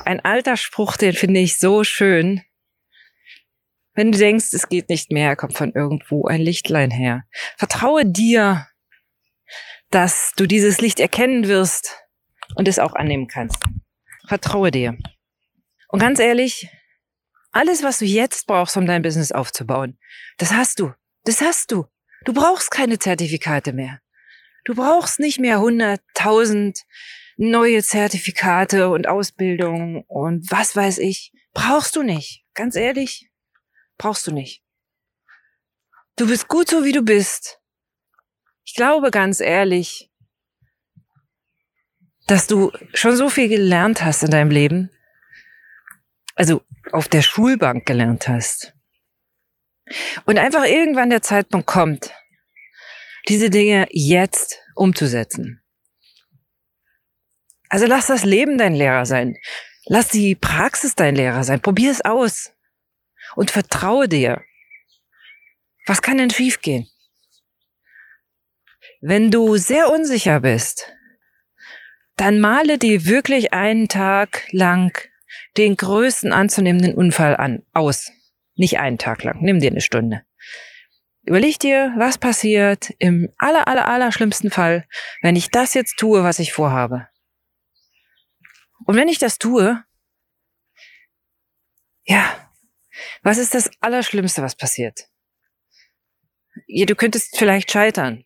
ein 0.05 0.21
alter 0.21 0.57
Spruch, 0.57 0.97
den 0.97 1.15
finde 1.15 1.41
ich 1.41 1.59
so 1.59 1.85
schön. 1.85 2.43
Wenn 3.95 4.13
du 4.13 4.19
denkst, 4.19 4.53
es 4.53 4.69
geht 4.69 4.89
nicht 4.89 5.11
mehr, 5.11 5.37
kommt 5.37 5.57
von 5.57 5.73
irgendwo 5.73 6.27
ein 6.27 6.41
Lichtlein 6.41 6.91
her. 6.91 7.25
Vertraue 7.57 8.07
dir, 8.07 8.67
dass 9.91 10.33
du 10.37 10.47
dieses 10.47 10.81
Licht 10.81 11.01
erkennen 11.01 11.49
wirst 11.49 11.97
und 12.55 12.69
es 12.69 12.79
auch 12.79 12.95
annehmen 12.95 13.27
kannst. 13.27 13.63
Vertraue 14.27 14.71
dir. 14.71 14.97
Und 15.89 15.99
ganz 15.99 16.21
ehrlich, 16.21 16.69
alles, 17.51 17.83
was 17.83 17.99
du 17.99 18.05
jetzt 18.05 18.47
brauchst, 18.47 18.77
um 18.77 18.87
dein 18.87 19.03
Business 19.03 19.33
aufzubauen, 19.33 19.99
das 20.39 20.53
hast 20.53 20.79
du. 20.79 20.93
Das 21.25 21.41
hast 21.41 21.73
du. 21.73 21.87
Du 22.25 22.33
brauchst 22.33 22.71
keine 22.71 22.99
Zertifikate 22.99 23.73
mehr. 23.73 24.01
Du 24.65 24.75
brauchst 24.75 25.19
nicht 25.19 25.41
mehr 25.41 25.61
hunderttausend 25.61 26.85
neue 27.37 27.83
Zertifikate 27.83 28.91
und 28.91 29.09
Ausbildung 29.09 30.05
und 30.07 30.51
was 30.51 30.77
weiß 30.77 30.99
ich. 30.99 31.33
Brauchst 31.55 31.97
du 31.97 32.03
nicht. 32.03 32.45
Ganz 32.55 32.77
ehrlich, 32.77 33.30
Brauchst 34.01 34.27
du 34.27 34.33
nicht. 34.33 34.63
Du 36.17 36.27
bist 36.27 36.49
gut 36.49 36.71
so, 36.71 36.85
wie 36.85 36.93
du 36.93 37.03
bist. 37.03 37.61
Ich 38.65 38.75
glaube 38.75 39.11
ganz 39.11 39.41
ehrlich, 39.41 40.11
dass 42.27 42.47
du 42.47 42.73
schon 42.95 43.15
so 43.15 43.29
viel 43.29 43.51
gelernt 43.51 44.03
hast 44.03 44.23
in 44.23 44.31
deinem 44.31 44.51
Leben. 44.51 44.91
Also 46.35 46.63
auf 46.93 47.09
der 47.09 47.21
Schulbank 47.21 47.85
gelernt 47.85 48.27
hast. 48.27 48.73
Und 50.25 50.39
einfach 50.39 50.65
irgendwann 50.65 51.11
der 51.11 51.21
Zeitpunkt 51.21 51.67
kommt, 51.67 52.11
diese 53.29 53.51
Dinge 53.51 53.87
jetzt 53.91 54.63
umzusetzen. 54.77 55.63
Also 57.69 57.85
lass 57.85 58.07
das 58.07 58.25
Leben 58.25 58.57
dein 58.57 58.75
Lehrer 58.75 59.05
sein. 59.05 59.37
Lass 59.85 60.09
die 60.09 60.37
Praxis 60.37 60.95
dein 60.95 61.17
Lehrer 61.17 61.45
sein. 61.45 61.61
Probier 61.61 61.91
es 61.91 62.01
aus 62.01 62.55
und 63.37 63.51
vertraue 63.51 64.09
dir. 64.09 64.43
Was 65.87 66.03
kann 66.03 66.19
denn 66.19 66.31
schiefgehen? 66.31 66.89
Wenn 69.01 69.31
du 69.31 69.57
sehr 69.57 69.91
unsicher 69.91 70.41
bist, 70.41 70.93
dann 72.17 72.41
male 72.41 72.77
dir 72.77 73.07
wirklich 73.07 73.53
einen 73.53 73.89
Tag 73.89 74.47
lang 74.53 74.93
den 75.57 75.77
größten 75.77 76.33
anzunehmenden 76.33 76.95
Unfall 76.95 77.37
an, 77.37 77.63
aus. 77.73 78.13
Nicht 78.57 78.79
einen 78.79 78.99
Tag 78.99 79.23
lang, 79.23 79.41
nimm 79.41 79.61
dir 79.61 79.71
eine 79.71 79.81
Stunde. 79.81 80.23
Überleg 81.23 81.59
dir, 81.59 81.95
was 81.97 82.19
passiert 82.19 82.91
im 82.99 83.33
aller, 83.39 83.69
aller, 83.69 83.87
aller 83.89 84.13
schlimmsten 84.13 84.51
Fall, 84.51 84.87
wenn 85.23 85.37
ich 85.37 85.51
das 85.51 85.75
jetzt 85.75 85.97
tue, 85.99 86.25
was 86.25 86.39
ich 86.39 86.53
vorhabe. 86.53 87.09
Und 88.87 88.97
wenn 88.97 89.09
ich 89.09 89.19
das 89.19 89.39
tue, 89.39 89.83
ja, 92.05 92.40
was 93.23 93.39
ist 93.39 93.55
das 93.55 93.71
Allerschlimmste, 93.81 94.43
was 94.43 94.57
passiert? 94.57 95.09
Ja, 96.67 96.87
du 96.87 96.95
könntest 96.95 97.37
vielleicht 97.37 97.71
scheitern. 97.71 98.25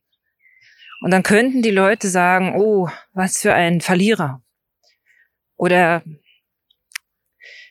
Und 1.00 1.10
dann 1.10 1.22
könnten 1.22 1.62
die 1.62 1.70
Leute 1.70 2.08
sagen, 2.08 2.54
oh, 2.56 2.88
was 3.12 3.38
für 3.38 3.52
ein 3.52 3.80
Verlierer. 3.80 4.42
Oder 5.56 6.02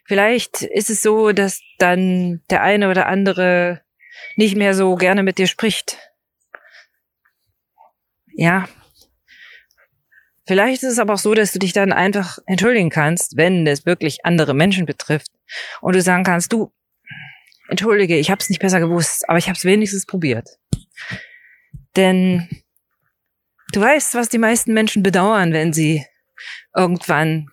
vielleicht 0.05 0.62
ist 0.62 0.89
es 0.89 1.01
so, 1.01 1.31
dass 1.31 1.62
dann 1.79 2.43
der 2.50 2.62
eine 2.62 2.89
oder 2.89 3.07
andere 3.07 3.81
nicht 4.36 4.55
mehr 4.55 4.74
so 4.74 4.95
gerne 4.95 5.24
mit 5.24 5.38
dir 5.38 5.48
spricht. 5.48 5.98
Ja. 8.36 8.67
Vielleicht 10.45 10.83
ist 10.83 10.91
es 10.91 11.00
aber 11.00 11.13
auch 11.13 11.19
so, 11.19 11.33
dass 11.33 11.53
du 11.53 11.60
dich 11.60 11.72
dann 11.72 11.93
einfach 11.93 12.38
entschuldigen 12.45 12.89
kannst, 12.89 13.38
wenn 13.38 13.65
es 13.65 13.86
wirklich 13.86 14.25
andere 14.25 14.53
Menschen 14.53 14.86
betrifft. 14.86 15.31
Und 15.81 15.95
du 15.95 16.01
sagen 16.01 16.24
kannst, 16.24 16.51
du, 16.51 16.74
entschuldige, 17.67 18.17
ich 18.17 18.29
habe 18.29 18.41
es 18.41 18.50
nicht 18.50 18.60
besser 18.60 18.79
gewusst, 18.79 19.27
aber 19.29 19.38
ich 19.38 19.48
habe 19.48 19.58
es 19.58 19.65
wenigstens 19.65 20.05
probiert. 20.05 20.60
Denn 21.96 22.63
Du 23.74 23.82
weißt, 23.82 24.13
was 24.13 24.29
die 24.29 24.38
meisten 24.38 24.72
Menschen 24.72 25.01
bedauern, 25.01 25.51
wenn 25.51 25.74
sie 25.74 26.05
irgendwann 26.75 27.50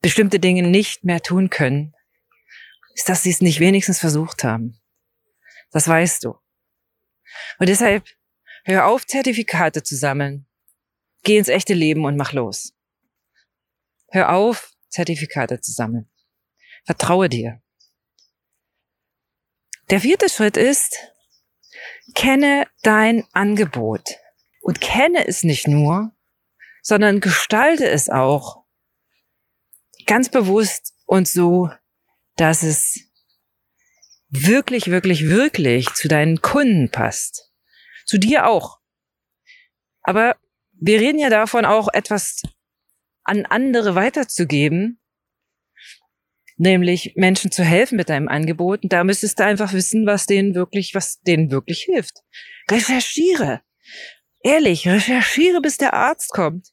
bestimmte 0.00 0.40
Dinge 0.40 0.64
nicht 0.64 1.04
mehr 1.04 1.20
tun 1.20 1.50
können, 1.50 1.94
ist, 2.94 3.08
dass 3.08 3.22
sie 3.22 3.30
es 3.30 3.40
nicht 3.40 3.60
wenigstens 3.60 4.00
versucht 4.00 4.42
haben. 4.42 4.80
Das 5.70 5.86
weißt 5.86 6.24
du. 6.24 6.30
Und 7.60 7.68
deshalb 7.68 8.04
hör 8.64 8.86
auf, 8.86 9.06
Zertifikate 9.06 9.84
zu 9.84 9.94
sammeln. 9.94 10.46
Geh 11.22 11.38
ins 11.38 11.48
echte 11.48 11.74
Leben 11.74 12.04
und 12.06 12.16
mach 12.16 12.32
los. 12.32 12.74
Hör 14.10 14.32
auf, 14.32 14.72
Zertifikate 14.88 15.60
zu 15.60 15.70
sammeln. 15.70 16.10
Vertraue 16.84 17.28
dir. 17.28 17.61
Der 19.92 20.00
vierte 20.00 20.30
Schritt 20.30 20.56
ist, 20.56 20.96
kenne 22.14 22.66
dein 22.82 23.24
Angebot. 23.32 24.16
Und 24.62 24.80
kenne 24.80 25.28
es 25.28 25.44
nicht 25.44 25.68
nur, 25.68 26.16
sondern 26.80 27.20
gestalte 27.20 27.86
es 27.86 28.08
auch 28.08 28.64
ganz 30.06 30.30
bewusst 30.30 30.94
und 31.04 31.28
so, 31.28 31.68
dass 32.36 32.62
es 32.62 33.12
wirklich, 34.30 34.86
wirklich, 34.90 35.28
wirklich 35.28 35.92
zu 35.92 36.08
deinen 36.08 36.40
Kunden 36.40 36.90
passt. 36.90 37.52
Zu 38.06 38.16
dir 38.16 38.46
auch. 38.46 38.80
Aber 40.00 40.36
wir 40.72 41.00
reden 41.00 41.18
ja 41.18 41.28
davon, 41.28 41.66
auch 41.66 41.92
etwas 41.92 42.40
an 43.24 43.44
andere 43.44 43.94
weiterzugeben, 43.94 45.01
nämlich 46.56 47.14
Menschen 47.16 47.50
zu 47.50 47.64
helfen 47.64 47.96
mit 47.96 48.08
deinem 48.08 48.28
Angebot. 48.28 48.82
Und 48.82 48.92
da 48.92 49.04
müsstest 49.04 49.38
du 49.38 49.44
einfach 49.44 49.72
wissen, 49.72 50.06
was 50.06 50.26
denen 50.26 50.54
wirklich, 50.54 50.94
was 50.94 51.20
denen 51.20 51.50
wirklich 51.50 51.82
hilft. 51.82 52.18
Recherchiere. 52.70 53.62
Ehrlich, 54.42 54.88
recherchiere, 54.88 55.60
bis 55.60 55.76
der 55.76 55.94
Arzt 55.94 56.30
kommt. 56.30 56.68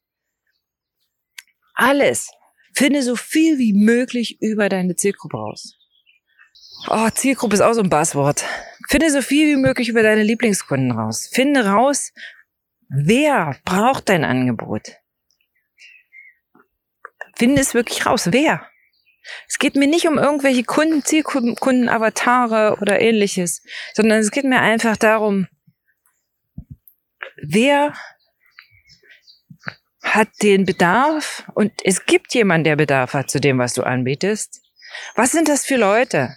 Alles. 1.74 2.30
Finde 2.74 3.04
so 3.04 3.16
viel 3.16 3.58
wie 3.58 3.74
möglich 3.74 4.42
über 4.42 4.70
deine 4.70 4.96
Zielgruppe 4.96 5.38
raus. 5.38 5.76
Oh, 6.88 7.10
Zielgruppe 7.10 7.56
ist 7.56 7.62
auch 7.62 7.74
so 7.74 7.82
ein 7.82 7.90
Buzzword. 7.90 8.44
Finde 8.90 9.12
so 9.12 9.22
viel 9.22 9.48
wie 9.50 9.62
möglich 9.62 9.90
über 9.90 10.02
deine 10.02 10.24
Lieblingskunden 10.24 10.92
raus. 10.92 11.30
Finde 11.32 11.66
raus, 11.66 12.12
wer 12.90 13.58
braucht 13.66 14.10
dein 14.10 14.24
Angebot. 14.24 14.96
Finde 17.38 17.62
es 17.62 17.74
wirklich 17.74 18.06
raus, 18.06 18.30
wer. 18.32 18.69
Es 19.48 19.58
geht 19.58 19.76
mir 19.76 19.88
nicht 19.88 20.08
um 20.08 20.18
irgendwelche 20.18 20.64
Kunden, 20.64 21.04
Zielkunden, 21.04 21.90
Avatare 21.90 22.78
oder 22.82 23.00
ähnliches, 23.00 23.62
sondern 23.94 24.20
es 24.20 24.32
geht 24.32 24.46
mir 24.46 24.62
einfach 24.62 24.98
darum, 24.98 25.48
wer 27.42 27.94
hat 30.02 30.30
den 30.42 30.66
Bedarf 30.66 31.44
und 31.54 31.72
es 31.84 32.06
gibt 32.06 32.34
jemand, 32.34 32.66
der 32.66 32.76
Bedarf 32.76 33.14
hat 33.14 33.30
zu 33.30 33.40
dem, 33.40 33.60
was 33.60 33.74
du 33.74 33.84
anbietest. 33.84 34.62
Was 35.16 35.32
sind 35.32 35.50
das 35.50 35.66
für 35.66 35.76
Leute? 35.76 36.36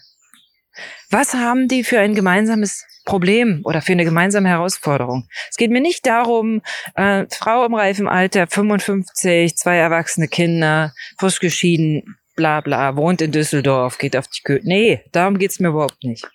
Was 1.11 1.35
haben 1.35 1.69
die 1.69 1.85
für 1.85 2.01
ein 2.01 2.15
gemeinsames 2.15 2.85
Problem 3.05 3.61
oder 3.65 3.83
für 3.83 3.93
eine 3.93 4.05
gemeinsame 4.05 4.49
Herausforderung? 4.49 5.29
Es 5.51 5.57
geht 5.57 5.71
mir 5.71 5.81
nicht 5.81 6.07
darum, 6.07 6.63
äh, 6.95 7.27
Frau 7.31 7.65
im 7.65 7.75
reifen 7.75 8.09
Alter, 8.09 8.47
55, 8.47 9.57
zwei 9.57 9.77
erwachsene 9.77 10.29
Kinder, 10.29 10.93
frisch 11.19 11.41
geschieden, 11.41 12.19
bla 12.43 12.61
bla, 12.61 12.97
wohnt 12.97 13.23
in 13.23 13.31
Düsseldorf, 13.31 13.99
geht 13.99 14.17
auf 14.17 14.27
die 14.27 14.41
Kö. 14.43 14.59
Nee, 14.65 15.05
darum 15.13 15.39
geht's 15.39 15.61
mir 15.61 15.69
überhaupt 15.69 16.03
nicht. 16.03 16.29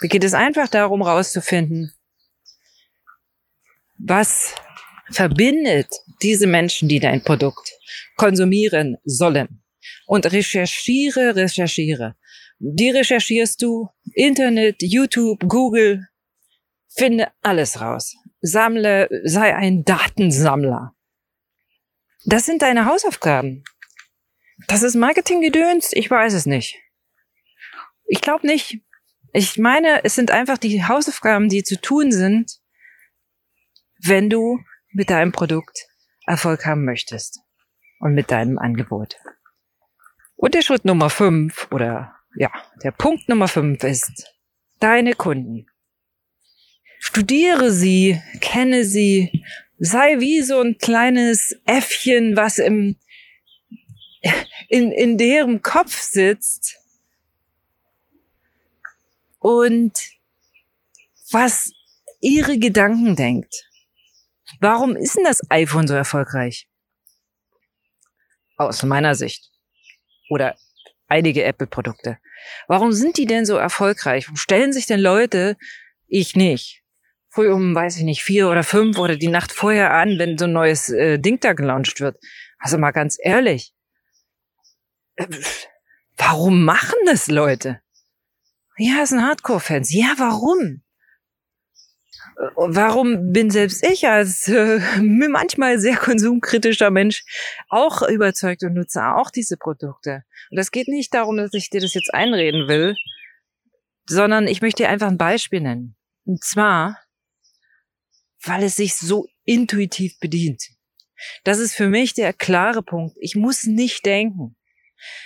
Mir 0.00 0.08
geht 0.08 0.22
es 0.22 0.32
einfach 0.32 0.68
darum, 0.68 1.02
rauszufinden, 1.02 1.92
was 3.98 4.54
verbindet 5.10 5.88
diese 6.22 6.46
Menschen, 6.46 6.88
die 6.88 7.00
dein 7.00 7.24
Produkt 7.24 7.72
konsumieren 8.16 8.96
sollen. 9.04 9.62
Und 10.06 10.30
recherchiere, 10.30 11.34
recherchiere. 11.34 12.14
Die 12.60 12.90
recherchierst 12.90 13.60
du, 13.60 13.88
Internet, 14.14 14.76
YouTube, 14.82 15.40
Google, 15.48 16.06
finde 16.96 17.28
alles 17.42 17.80
raus. 17.80 18.14
Sammle, 18.40 19.08
sei 19.24 19.56
ein 19.56 19.84
Datensammler. 19.84 20.94
Das 22.24 22.46
sind 22.46 22.62
deine 22.62 22.84
Hausaufgaben. 22.84 23.64
Das 24.66 24.82
ist 24.82 24.94
Marketinggedöns? 24.94 25.90
Ich 25.92 26.10
weiß 26.10 26.34
es 26.34 26.46
nicht. 26.46 26.78
Ich 28.06 28.20
glaube 28.20 28.46
nicht. 28.46 28.80
Ich 29.32 29.58
meine, 29.58 30.04
es 30.04 30.14
sind 30.14 30.30
einfach 30.30 30.58
die 30.58 30.84
Hausaufgaben, 30.84 31.48
die 31.48 31.62
zu 31.62 31.80
tun 31.80 32.10
sind, 32.10 32.58
wenn 34.02 34.28
du 34.28 34.58
mit 34.92 35.10
deinem 35.10 35.32
Produkt 35.32 35.86
Erfolg 36.26 36.66
haben 36.66 36.84
möchtest 36.84 37.40
und 38.00 38.14
mit 38.14 38.30
deinem 38.30 38.58
Angebot. 38.58 39.16
Und 40.36 40.54
der 40.54 40.62
Schritt 40.62 40.84
Nummer 40.84 41.10
fünf 41.10 41.68
oder 41.70 42.16
ja, 42.36 42.50
der 42.82 42.92
Punkt 42.92 43.28
Nummer 43.28 43.48
fünf 43.48 43.84
ist 43.84 44.24
deine 44.78 45.14
Kunden. 45.14 45.66
Studiere 46.98 47.70
sie, 47.70 48.20
kenne 48.40 48.84
sie, 48.84 49.44
sei 49.78 50.20
wie 50.20 50.42
so 50.42 50.60
ein 50.60 50.76
kleines 50.78 51.58
Äffchen, 51.66 52.36
was 52.36 52.58
im, 52.58 52.96
in, 54.68 54.92
in 54.92 55.18
deren 55.18 55.62
Kopf 55.62 56.00
sitzt 56.00 56.76
und 59.38 59.98
was 61.32 61.72
ihre 62.20 62.58
Gedanken 62.58 63.16
denkt. 63.16 63.68
Warum 64.60 64.96
ist 64.96 65.16
denn 65.16 65.24
das 65.24 65.40
iPhone 65.50 65.86
so 65.86 65.94
erfolgreich? 65.94 66.68
Aus 68.56 68.82
meiner 68.82 69.14
Sicht. 69.14 69.50
Oder 70.28 70.56
einige 71.08 71.44
Apple-Produkte. 71.44 72.18
Warum 72.68 72.92
sind 72.92 73.16
die 73.16 73.26
denn 73.26 73.46
so 73.46 73.56
erfolgreich? 73.56 74.26
Warum 74.26 74.36
stellen 74.36 74.72
sich 74.72 74.86
denn 74.86 75.00
Leute, 75.00 75.56
ich 76.08 76.36
nicht, 76.36 76.82
früh 77.30 77.50
um, 77.50 77.74
weiß 77.74 77.96
ich 77.96 78.02
nicht, 78.02 78.22
vier 78.22 78.48
oder 78.48 78.62
fünf 78.62 78.98
oder 78.98 79.16
die 79.16 79.28
Nacht 79.28 79.52
vorher 79.52 79.92
an, 79.94 80.18
wenn 80.18 80.36
so 80.36 80.44
ein 80.44 80.52
neues 80.52 80.90
äh, 80.90 81.18
Ding 81.18 81.40
da 81.40 81.52
gelauncht 81.52 82.00
wird? 82.00 82.18
Also 82.58 82.76
mal 82.76 82.90
ganz 82.90 83.16
ehrlich. 83.20 83.72
Äh, 85.16 85.26
warum 86.16 86.64
machen 86.64 86.98
das 87.06 87.28
Leute? 87.28 87.80
Ja, 88.76 89.02
es 89.02 89.10
sind 89.10 89.22
Hardcore-Fans. 89.22 89.92
Ja, 89.92 90.14
warum? 90.16 90.82
warum 92.56 93.32
bin 93.32 93.50
selbst 93.50 93.84
ich 93.84 94.06
als 94.06 94.48
äh, 94.48 94.80
manchmal 95.00 95.78
sehr 95.78 95.96
konsumkritischer 95.96 96.90
Mensch 96.90 97.24
auch 97.68 98.02
überzeugt 98.02 98.62
und 98.62 98.74
nutze 98.74 99.04
auch 99.04 99.30
diese 99.30 99.56
Produkte. 99.56 100.24
Und 100.50 100.56
das 100.56 100.70
geht 100.70 100.88
nicht 100.88 101.12
darum, 101.12 101.36
dass 101.36 101.54
ich 101.54 101.70
dir 101.70 101.80
das 101.80 101.94
jetzt 101.94 102.12
einreden 102.14 102.68
will, 102.68 102.96
sondern 104.06 104.48
ich 104.48 104.62
möchte 104.62 104.84
dir 104.84 104.88
einfach 104.88 105.08
ein 105.08 105.18
Beispiel 105.18 105.60
nennen. 105.60 105.96
Und 106.24 106.42
zwar, 106.42 106.98
weil 108.44 108.62
es 108.62 108.76
sich 108.76 108.94
so 108.94 109.26
intuitiv 109.44 110.18
bedient. 110.20 110.62
Das 111.44 111.58
ist 111.58 111.74
für 111.74 111.88
mich 111.88 112.14
der 112.14 112.32
klare 112.32 112.82
Punkt. 112.82 113.16
Ich 113.20 113.36
muss 113.36 113.64
nicht 113.64 114.06
denken. 114.06 114.56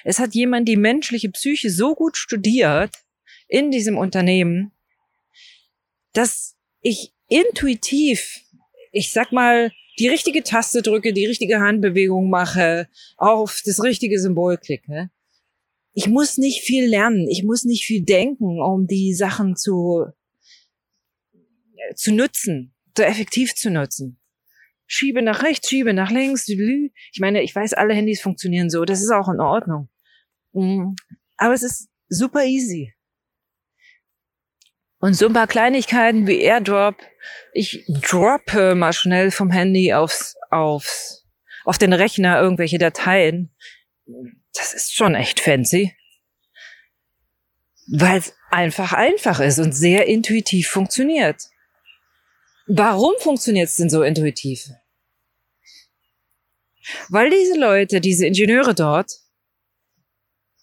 Es 0.05 0.19
hat 0.19 0.35
jemand 0.35 0.69
die 0.69 0.77
menschliche 0.77 1.31
Psyche 1.31 1.71
so 1.71 1.95
gut 1.95 2.17
studiert 2.17 2.95
in 3.49 3.71
diesem 3.71 3.97
Unternehmen, 3.97 4.73
dass 6.13 6.57
ich 6.81 7.13
intuitiv, 7.29 8.41
ich 8.93 9.13
sag 9.13 9.33
mal, 9.33 9.73
die 9.99 10.09
richtige 10.09 10.43
Taste 10.43 10.83
drücke, 10.83 11.13
die 11.13 11.27
richtige 11.27 11.61
Handbewegung 11.61 12.29
mache, 12.29 12.89
auf 13.17 13.63
das 13.65 13.83
richtige 13.83 14.21
Symbol 14.21 14.57
klicke. 14.57 15.11
Ich 15.93 16.09
muss 16.09 16.39
nicht 16.39 16.63
viel 16.63 16.87
lernen, 16.87 17.29
ich 17.29 17.45
muss 17.45 17.65
nicht 17.65 17.85
viel 17.85 18.03
denken, 18.03 18.61
um 18.61 18.87
die 18.87 19.15
Sachen 19.15 19.55
zu, 19.55 20.07
zu 21.95 22.13
nutzen, 22.13 22.75
so 22.97 23.05
effektiv 23.05 23.55
zu 23.55 23.71
nutzen. 23.71 24.19
Schiebe 24.87 25.23
nach 25.23 25.43
rechts, 25.43 25.69
schiebe 25.69 25.95
nach 25.95 26.11
links. 26.11 26.49
Ich 26.49 27.21
meine, 27.21 27.43
ich 27.43 27.55
weiß, 27.55 27.73
alle 27.75 27.95
Handys 27.95 28.21
funktionieren 28.21 28.71
so, 28.71 28.85
das 28.85 29.01
ist 29.01 29.11
auch 29.11 29.29
in 29.29 29.41
Ordnung. 29.41 29.89
Mm, 30.53 30.95
aber 31.37 31.55
es 31.55 31.63
ist 31.63 31.89
super 32.09 32.45
easy. 32.45 32.95
Und 35.05 35.15
so 35.15 35.27
ein 35.27 35.35
paar 35.35 35.47
Kleinigkeiten 35.47 36.27
wie 36.27 36.41
Airdrop. 36.41 36.97
Ich 37.53 37.85
droppe 37.89 38.75
mal 38.75 38.95
schnell 38.95 39.31
vom 39.31 39.51
Handy 39.51 39.93
aufs, 39.93 40.35
aufs, 40.51 41.27
auf 41.65 41.77
den 41.77 41.93
Rechner 41.93 42.41
irgendwelche 42.41 42.79
Dateien. 42.79 43.55
Das 44.55 44.73
ist 44.73 44.95
schon 44.95 45.15
echt 45.15 45.41
fancy. 45.41 45.95
Weil 47.87 48.19
es 48.19 48.35
einfach 48.51 48.95
einfach 48.95 49.41
ist 49.41 49.59
und 49.59 49.73
sehr 49.73 50.07
intuitiv 50.07 50.69
funktioniert. 50.69 51.43
Warum 52.67 53.15
funktioniert 53.21 53.69
es 53.69 53.77
denn 53.77 53.91
so 53.91 54.03
intuitiv? 54.03 54.69
Weil 57.09 57.31
diese 57.31 57.59
Leute, 57.59 58.01
diese 58.01 58.27
Ingenieure 58.27 58.75
dort, 58.75 59.11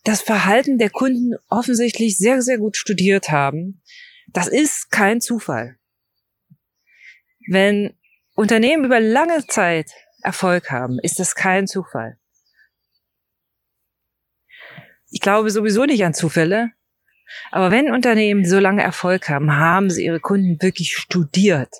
das 0.03 0.21
Verhalten 0.21 0.77
der 0.77 0.89
Kunden 0.89 1.35
offensichtlich 1.49 2.17
sehr, 2.17 2.41
sehr 2.41 2.57
gut 2.57 2.75
studiert 2.75 3.29
haben 3.29 3.81
das 4.33 4.47
ist 4.47 4.91
kein 4.91 5.19
Zufall. 5.19 5.77
Wenn 7.49 7.93
Unternehmen 8.35 8.85
über 8.85 8.99
lange 8.99 9.45
Zeit 9.47 9.91
Erfolg 10.21 10.71
haben, 10.71 10.99
ist 11.01 11.19
das 11.19 11.35
kein 11.35 11.67
Zufall. 11.67 12.17
Ich 15.09 15.19
glaube 15.19 15.49
sowieso 15.49 15.85
nicht 15.85 16.03
an 16.05 16.13
Zufälle. 16.13 16.71
Aber 17.51 17.71
wenn 17.71 17.91
Unternehmen 17.91 18.45
so 18.45 18.59
lange 18.59 18.83
Erfolg 18.83 19.29
haben, 19.29 19.55
haben 19.55 19.89
sie 19.89 20.05
ihre 20.05 20.19
Kunden 20.19 20.61
wirklich 20.61 20.93
studiert. 20.95 21.73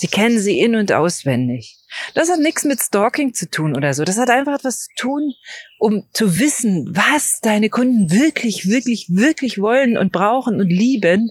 Sie 0.00 0.06
kennen 0.06 0.40
sie 0.40 0.58
in 0.58 0.76
und 0.76 0.92
auswendig. 0.92 1.76
Das 2.14 2.30
hat 2.30 2.40
nichts 2.40 2.64
mit 2.64 2.80
Stalking 2.80 3.34
zu 3.34 3.50
tun 3.50 3.76
oder 3.76 3.92
so. 3.92 4.02
Das 4.02 4.16
hat 4.16 4.30
einfach 4.30 4.54
etwas 4.54 4.86
zu 4.86 4.94
tun, 4.96 5.34
um 5.78 6.08
zu 6.14 6.38
wissen, 6.38 6.88
was 6.96 7.40
deine 7.42 7.68
Kunden 7.68 8.10
wirklich, 8.10 8.66
wirklich, 8.66 9.08
wirklich 9.10 9.60
wollen 9.60 9.98
und 9.98 10.10
brauchen 10.10 10.58
und 10.58 10.70
lieben. 10.70 11.30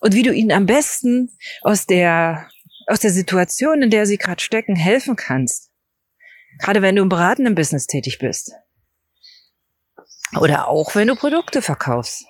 Und 0.00 0.14
wie 0.14 0.22
du 0.22 0.32
ihnen 0.32 0.50
am 0.50 0.64
besten 0.64 1.30
aus 1.60 1.84
der, 1.84 2.48
aus 2.86 3.00
der 3.00 3.10
Situation, 3.10 3.82
in 3.82 3.90
der 3.90 4.06
sie 4.06 4.16
gerade 4.16 4.40
stecken, 4.40 4.74
helfen 4.74 5.14
kannst. 5.14 5.70
Gerade 6.58 6.80
wenn 6.80 6.96
du 6.96 7.02
im 7.02 7.10
beratenden 7.10 7.54
Business 7.54 7.86
tätig 7.86 8.18
bist. 8.18 8.52
Oder 10.40 10.68
auch 10.68 10.94
wenn 10.94 11.08
du 11.08 11.16
Produkte 11.16 11.60
verkaufst. 11.60 12.24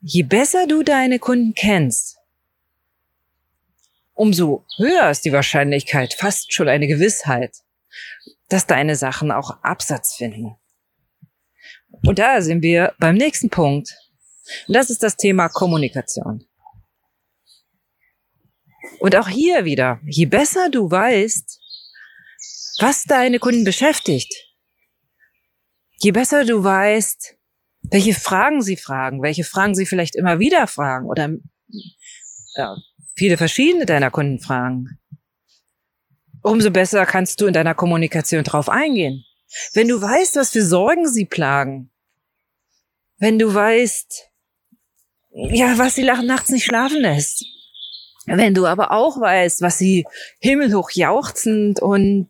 Je 0.00 0.22
besser 0.22 0.66
du 0.66 0.82
deine 0.82 1.18
Kunden 1.18 1.52
kennst, 1.52 2.16
umso 4.14 4.64
höher 4.76 5.10
ist 5.10 5.24
die 5.24 5.32
Wahrscheinlichkeit, 5.32 6.14
fast 6.14 6.52
schon 6.52 6.68
eine 6.68 6.86
Gewissheit, 6.86 7.56
dass 8.48 8.66
deine 8.66 8.96
Sachen 8.96 9.30
auch 9.30 9.62
Absatz 9.62 10.14
finden. 10.14 10.56
Und 12.04 12.18
da 12.18 12.40
sind 12.42 12.62
wir 12.62 12.94
beim 12.98 13.16
nächsten 13.16 13.50
Punkt. 13.50 13.94
Und 14.66 14.74
das 14.74 14.90
ist 14.90 15.02
das 15.02 15.16
Thema 15.16 15.48
Kommunikation. 15.48 16.44
Und 18.98 19.16
auch 19.16 19.28
hier 19.28 19.64
wieder, 19.64 20.00
je 20.04 20.26
besser 20.26 20.68
du 20.70 20.90
weißt, 20.90 21.60
was 22.80 23.04
deine 23.04 23.38
Kunden 23.38 23.64
beschäftigt, 23.64 24.32
je 25.98 26.10
besser 26.10 26.44
du 26.44 26.62
weißt, 26.62 27.36
welche 27.90 28.14
Fragen 28.14 28.62
sie 28.62 28.76
fragen, 28.76 29.22
welche 29.22 29.44
Fragen 29.44 29.74
sie 29.74 29.86
vielleicht 29.86 30.16
immer 30.16 30.38
wieder 30.38 30.66
fragen 30.66 31.06
oder 31.06 31.30
ja, 32.54 32.76
viele 33.14 33.36
verschiedene 33.36 33.86
deiner 33.86 34.10
Kunden 34.10 34.38
fragen, 34.38 34.98
umso 36.42 36.70
besser 36.70 37.06
kannst 37.06 37.40
du 37.40 37.46
in 37.46 37.52
deiner 37.52 37.74
Kommunikation 37.74 38.44
drauf 38.44 38.68
eingehen. 38.68 39.24
Wenn 39.74 39.88
du 39.88 40.00
weißt, 40.00 40.36
was 40.36 40.50
für 40.50 40.62
Sorgen 40.62 41.06
sie 41.08 41.26
plagen, 41.26 41.90
wenn 43.18 43.38
du 43.38 43.52
weißt, 43.52 44.30
ja, 45.30 45.78
was 45.78 45.94
sie 45.94 46.04
nachts 46.04 46.50
nicht 46.50 46.64
schlafen 46.64 47.00
lässt, 47.00 47.44
wenn 48.26 48.54
du 48.54 48.66
aber 48.66 48.92
auch 48.92 49.20
weißt, 49.20 49.62
was 49.62 49.78
sie 49.78 50.04
himmelhoch 50.40 50.90
jauchzend 50.92 51.80
und 51.80 52.28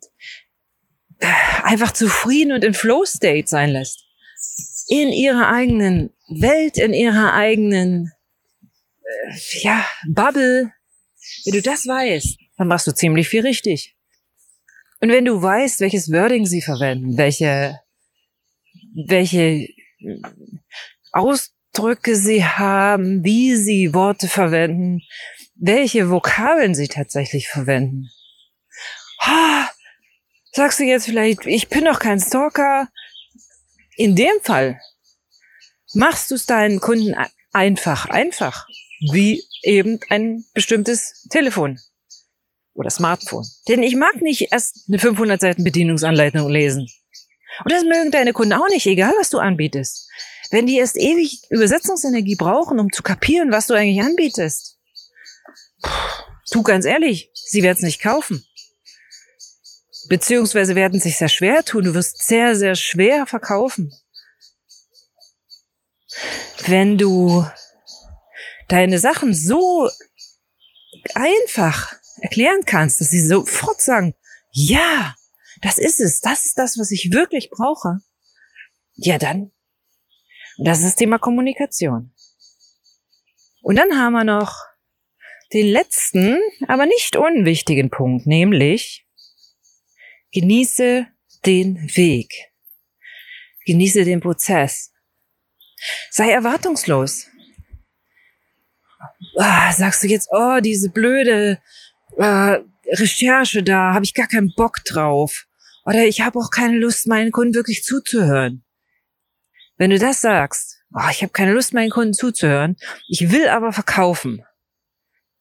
einfach 1.63 1.93
zufrieden 1.93 2.53
und 2.53 2.65
in 2.65 2.75
Flow 2.75 3.05
State 3.05 3.49
sein 3.49 3.71
lässt. 3.71 4.05
In 4.89 5.11
ihrer 5.11 5.49
eigenen 5.49 6.11
Welt, 6.29 6.77
in 6.77 6.93
ihrer 6.93 7.33
eigenen, 7.35 8.07
äh, 8.07 8.22
ja, 9.63 9.87
Bubble. 10.09 10.73
Wenn 11.45 11.55
du 11.55 11.63
das 11.63 11.87
weißt, 11.87 12.39
dann 12.57 12.69
machst 12.69 12.87
du 12.87 12.93
ziemlich 12.93 13.29
viel 13.29 13.43
richtig. 13.43 13.97
Und 15.01 15.11
wenn 15.11 15.25
du 15.25 15.41
weißt, 15.41 15.81
welches 15.81 16.11
Wording 16.13 16.47
sie 16.47 16.63
verwenden, 16.63 17.17
welche, 17.17 17.81
welche 18.95 19.69
Ausdrücke 21.13 22.17
sie 22.17 22.45
haben, 22.45 23.25
wie 23.25 23.57
sie 23.57 23.95
Worte 23.95 24.29
verwenden, 24.29 25.01
welche 25.55 26.11
Vokabeln 26.11 26.75
sie 26.75 26.89
tatsächlich 26.89 27.49
verwenden. 27.49 28.11
Ha, 29.21 29.71
Sagst 30.55 30.81
du 30.81 30.85
jetzt 30.85 31.07
vielleicht, 31.07 31.47
ich 31.47 31.69
bin 31.69 31.87
doch 31.87 31.99
kein 31.99 32.21
Stalker? 32.21 32.89
In 33.97 34.15
dem 34.15 34.35
Fall 34.43 34.79
machst 35.95 36.31
du 36.31 36.35
es 36.35 36.45
deinen 36.45 36.79
Kunden 36.79 37.15
einfach, 37.53 38.05
einfach, 38.07 38.67
wie 39.11 39.45
eben 39.63 40.01
ein 40.09 40.45
bestimmtes 40.55 41.27
Telefon 41.31 41.79
oder 42.75 42.91
Smartphone. 42.91 43.47
Denn 43.69 43.83
ich 43.83 43.97
mag 43.97 44.21
nicht 44.23 44.53
erst 44.53 44.85
eine 44.89 44.99
500 44.99 45.41
Seiten 45.41 45.65
Bedienungsanleitung 45.65 46.49
lesen. 46.49 46.89
Und 47.65 47.73
das 47.73 47.85
mögen 47.85 48.11
deine 48.11 48.33
Kunden 48.33 48.55
auch 48.55 48.69
nicht, 48.69 48.87
egal 48.87 49.13
was 49.19 49.31
du 49.31 49.39
anbietest. 49.39 50.09
Wenn 50.51 50.67
die 50.67 50.79
erst 50.79 50.97
ewig 50.97 51.43
Übersetzungsenergie 51.51 52.37
brauchen, 52.37 52.79
um 52.79 52.93
zu 52.93 53.03
kapieren, 53.03 53.53
was 53.53 53.67
du 53.67 53.75
eigentlich 53.75 54.05
anbietest. 54.05 54.79
Tu 56.51 56.63
ganz 56.63 56.85
ehrlich, 56.85 57.31
sie 57.35 57.63
werden 57.63 57.79
es 57.79 57.83
nicht 57.83 58.03
kaufen 58.03 58.45
beziehungsweise 60.09 60.75
werden 60.75 61.01
sich 61.01 61.17
sehr 61.17 61.29
schwer 61.29 61.65
tun. 61.65 61.85
Du 61.85 61.95
wirst 61.95 62.23
sehr, 62.23 62.55
sehr 62.57 62.75
schwer 62.75 63.27
verkaufen. 63.27 63.93
Wenn 66.67 66.99
du 66.99 67.47
deine 68.73 68.99
Sachen 68.99 69.35
so 69.35 69.89
einfach 71.15 71.95
erklären 72.21 72.63
kannst, 72.65 73.01
dass 73.01 73.11
sie 73.11 73.25
sofort 73.25 73.81
sagen, 73.81 74.15
ja, 74.51 75.15
das 75.61 75.79
ist 75.79 76.01
es, 76.01 76.21
das 76.21 76.47
ist 76.47 76.59
das, 76.59 76.79
was 76.79 76.91
ich 76.91 77.13
wirklich 77.13 77.51
brauche, 77.51 77.99
ja 78.95 79.19
dann, 79.19 79.53
das 80.59 80.79
ist 80.79 80.87
das 80.87 80.97
Thema 80.97 81.19
Kommunikation. 81.19 82.15
Und 83.61 83.77
dann 83.77 83.97
haben 83.99 84.13
wir 84.13 84.25
noch 84.25 84.57
den 85.53 85.67
letzten, 85.67 86.39
aber 86.67 86.87
nicht 86.87 87.17
unwichtigen 87.17 87.91
Punkt, 87.91 88.27
nämlich 88.27 89.07
Genieße 90.33 91.07
den 91.45 91.77
Weg. 91.95 92.33
Genieße 93.67 94.05
den 94.05 94.21
Prozess. 94.21 94.91
Sei 96.11 96.31
erwartungslos. 96.31 97.27
Ah, 99.37 99.73
sagst 99.73 100.03
du 100.03 100.09
jetzt, 100.09 100.29
oh, 100.31 100.61
diese 100.61 100.91
blöde 100.91 101.61
äh, 102.17 102.59
Recherche 102.91 103.63
da, 103.63 103.95
habe 103.95 104.05
ich 104.05 104.15
gar 104.15 104.27
keinen 104.27 104.53
Bock 104.55 104.85
drauf. 104.85 105.47
Oder 105.85 106.05
ich 106.05 106.21
habe 106.21 106.39
auch 106.39 106.51
keine 106.51 106.79
Lust, 106.79 107.07
meinen 107.07 107.33
Kunden 107.33 107.55
wirklich 107.55 107.83
zuzuhören. 107.83 108.65
Wenn 109.77 109.91
du 109.91 109.99
das 109.99 110.21
sagst, 110.21 110.83
oh, 110.95 111.09
ich 111.11 111.23
habe 111.23 111.33
keine 111.33 111.53
Lust, 111.53 111.75
meinen 111.75 111.91
Kunden 111.91 112.15
zuzuhören, 112.15 112.77
ich 113.09 113.31
will 113.33 113.49
aber 113.49 113.73
verkaufen. 113.73 114.45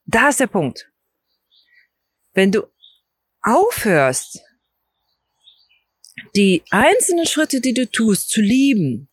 Da 0.04 0.30
ist 0.30 0.40
der 0.40 0.48
Punkt. 0.48 0.90
Wenn 2.32 2.50
du 2.50 2.66
aufhörst, 3.42 4.40
die 6.34 6.62
einzelnen 6.70 7.26
Schritte, 7.26 7.60
die 7.60 7.74
du 7.74 7.90
tust, 7.90 8.30
zu 8.30 8.40
lieben. 8.40 9.08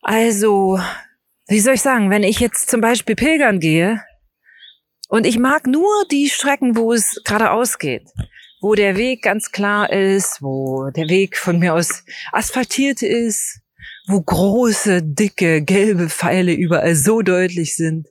Also, 0.00 0.80
wie 1.46 1.60
soll 1.60 1.74
ich 1.74 1.82
sagen, 1.82 2.10
wenn 2.10 2.22
ich 2.22 2.40
jetzt 2.40 2.70
zum 2.70 2.80
Beispiel 2.80 3.16
pilgern 3.16 3.60
gehe 3.60 4.02
und 5.08 5.26
ich 5.26 5.38
mag 5.38 5.66
nur 5.66 6.04
die 6.10 6.28
Strecken, 6.28 6.76
wo 6.76 6.92
es 6.92 7.20
geradeaus 7.24 7.78
geht, 7.78 8.08
wo 8.60 8.74
der 8.74 8.96
Weg 8.96 9.22
ganz 9.22 9.50
klar 9.50 9.92
ist, 9.92 10.40
wo 10.40 10.90
der 10.90 11.08
Weg 11.08 11.36
von 11.36 11.58
mir 11.58 11.74
aus 11.74 12.04
asphaltiert 12.32 13.02
ist, 13.02 13.60
wo 14.06 14.20
große, 14.20 15.02
dicke, 15.02 15.62
gelbe 15.62 16.08
Pfeile 16.08 16.52
überall 16.52 16.94
so 16.94 17.22
deutlich 17.22 17.76
sind. 17.76 18.08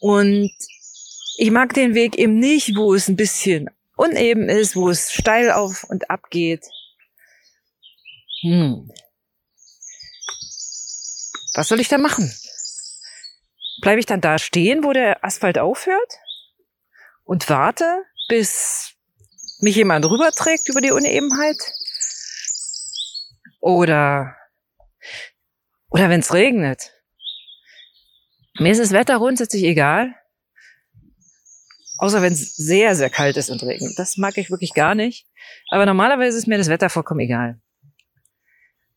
Und 0.00 0.50
ich 1.36 1.50
mag 1.50 1.74
den 1.74 1.94
Weg 1.94 2.16
eben 2.16 2.38
nicht, 2.38 2.76
wo 2.76 2.94
es 2.94 3.08
ein 3.08 3.16
bisschen 3.16 3.68
uneben 3.96 4.48
ist, 4.48 4.76
wo 4.76 4.88
es 4.88 5.12
steil 5.12 5.50
auf 5.50 5.84
und 5.88 6.10
ab 6.10 6.30
geht. 6.30 6.64
Hm. 8.42 8.90
Was 11.54 11.68
soll 11.68 11.80
ich 11.80 11.88
da 11.88 11.98
machen? 11.98 12.32
Bleibe 13.82 14.00
ich 14.00 14.06
dann 14.06 14.20
da 14.20 14.38
stehen, 14.38 14.84
wo 14.84 14.92
der 14.92 15.24
Asphalt 15.24 15.58
aufhört 15.58 16.14
und 17.24 17.48
warte, 17.48 18.04
bis 18.28 18.94
mich 19.60 19.76
jemand 19.76 20.04
rüberträgt 20.04 20.68
über 20.68 20.80
die 20.80 20.90
Unebenheit? 20.90 21.56
Oder, 23.60 24.36
oder 25.90 26.08
wenn 26.08 26.20
es 26.20 26.32
regnet. 26.32 26.92
Mir 28.58 28.72
ist 28.72 28.80
das 28.80 28.92
Wetter 28.92 29.18
grundsätzlich 29.18 29.64
egal. 29.64 30.14
Außer 31.98 32.22
wenn 32.22 32.32
es 32.32 32.56
sehr, 32.56 32.96
sehr 32.96 33.10
kalt 33.10 33.36
ist 33.36 33.50
und 33.50 33.62
regnet. 33.62 33.98
Das 33.98 34.16
mag 34.16 34.38
ich 34.38 34.50
wirklich 34.50 34.72
gar 34.72 34.94
nicht. 34.94 35.26
Aber 35.68 35.84
normalerweise 35.84 36.38
ist 36.38 36.46
mir 36.46 36.56
das 36.56 36.68
Wetter 36.68 36.88
vollkommen 36.88 37.20
egal. 37.20 37.60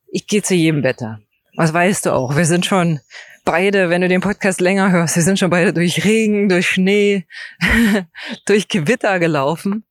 Ich 0.07 0.27
gehe 0.27 0.41
zu 0.41 0.55
jedem 0.55 0.83
Wetter. 0.83 1.21
Was 1.55 1.71
weißt 1.71 2.07
du 2.07 2.13
auch? 2.13 2.35
Wir 2.35 2.45
sind 2.45 2.65
schon 2.65 2.99
beide, 3.45 3.89
wenn 3.89 4.01
du 4.01 4.07
den 4.07 4.21
Podcast 4.21 4.59
länger 4.59 4.91
hörst, 4.91 5.15
wir 5.15 5.23
sind 5.23 5.37
schon 5.37 5.51
beide 5.51 5.71
durch 5.73 6.03
Regen, 6.03 6.49
durch 6.49 6.67
Schnee, 6.67 7.27
durch 8.45 8.67
Gewitter 8.67 9.19
gelaufen. 9.19 9.85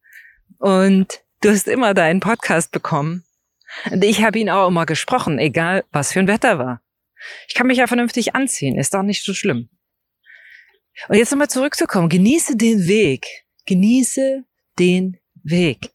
Und 0.59 1.22
du 1.40 1.51
hast 1.51 1.68
immer 1.68 1.94
deinen 1.94 2.20
Podcast 2.20 2.72
bekommen. 2.72 3.25
Und 3.90 4.05
ich 4.05 4.25
habe 4.25 4.38
ihn 4.38 4.51
auch 4.51 4.68
immer 4.68 4.87
gesprochen, 4.87 5.38
egal 5.38 5.85
was 5.92 6.12
für 6.12 6.20
ein 6.20 6.29
Wetter 6.29 6.59
war. 6.59 6.83
Ich 7.46 7.55
kann 7.55 7.68
mich 7.68 7.79
ja 7.79 7.87
vernünftig 7.87 8.35
anziehen, 8.35 8.77
ist 8.77 8.94
doch 8.94 9.03
nicht 9.03 9.25
so 9.25 9.33
schlimm. 9.33 9.68
Und 11.09 11.16
jetzt 11.16 11.31
nochmal 11.31 11.48
zurückzukommen. 11.48 12.09
Genieße 12.09 12.57
den 12.57 12.87
Weg. 12.87 13.27
Genieße 13.66 14.44
den 14.79 15.18
Weg. 15.42 15.90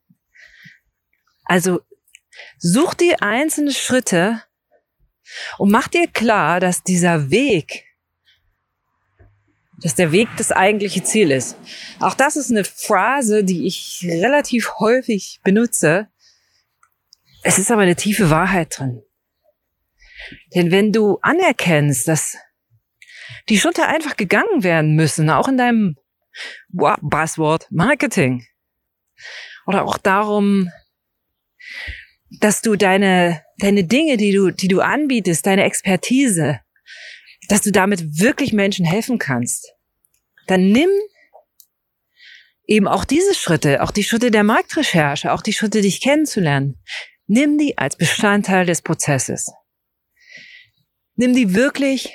Also 1.44 1.82
such 2.58 2.94
dir 2.94 3.22
einzelne 3.22 3.74
Schritte 3.74 4.42
und 5.58 5.72
mach 5.72 5.88
dir 5.88 6.08
klar, 6.08 6.60
dass 6.60 6.84
dieser 6.84 7.30
Weg, 7.30 7.86
dass 9.82 9.96
der 9.96 10.12
Weg 10.12 10.28
das 10.38 10.52
eigentliche 10.52 11.04
Ziel 11.04 11.32
ist. 11.32 11.58
Auch 12.00 12.14
das 12.14 12.36
ist 12.36 12.52
eine 12.52 12.64
Phrase, 12.64 13.44
die 13.44 13.68
ich 13.68 14.06
relativ 14.08 14.80
häufig 14.80 15.40
benutze. 15.44 16.08
Es 17.44 17.60
ist 17.60 17.72
aber 17.72 17.84
eine 17.84 17.96
tiefe 17.96 18.30
Wahrheit 18.30 18.78
drin. 18.78 19.04
Denn 20.56 20.72
wenn 20.72 20.92
du 20.92 21.20
anerkennst, 21.22 22.08
dass 22.08 22.38
die 23.50 23.60
Schritte 23.60 23.86
einfach 23.86 24.18
gegangen 24.18 24.64
werden 24.64 24.96
müssen, 24.96 25.30
auch 25.30 25.48
in 25.48 25.58
deinem 25.58 25.98
Buzzword 26.70 27.68
Marketing, 27.72 28.46
oder 29.66 29.84
auch 29.84 29.98
darum, 29.98 30.72
dass 32.40 32.62
du 32.62 32.76
deine, 32.76 33.44
deine 33.58 33.84
Dinge, 33.84 34.18
die 34.18 34.32
du, 34.32 34.52
die 34.52 34.68
du 34.68 34.82
anbietest, 34.82 35.46
deine 35.46 35.64
Expertise, 35.64 36.62
dass 37.48 37.62
du 37.62 37.72
damit 37.72 38.20
wirklich 38.20 38.54
Menschen 38.54 38.86
helfen 38.86 39.20
kannst, 39.20 39.74
dann 40.48 40.72
nimm 40.72 40.90
eben 42.66 42.88
auch 42.88 43.06
diese 43.06 43.34
Schritte, 43.34 43.82
auch 43.82 43.92
die 43.92 44.04
Schritte 44.04 44.32
der 44.32 44.44
Marktrecherche, 44.44 45.32
auch 45.32 45.42
die 45.42 45.54
Schritte, 45.54 45.82
dich 45.82 46.02
kennenzulernen, 46.02 46.78
nimm 47.28 47.58
die 47.58 47.78
als 47.78 47.96
Bestandteil 47.96 48.66
des 48.66 48.82
Prozesses. 48.82 49.52
Nimm 51.16 51.34
die 51.34 51.56
wirklich 51.56 52.14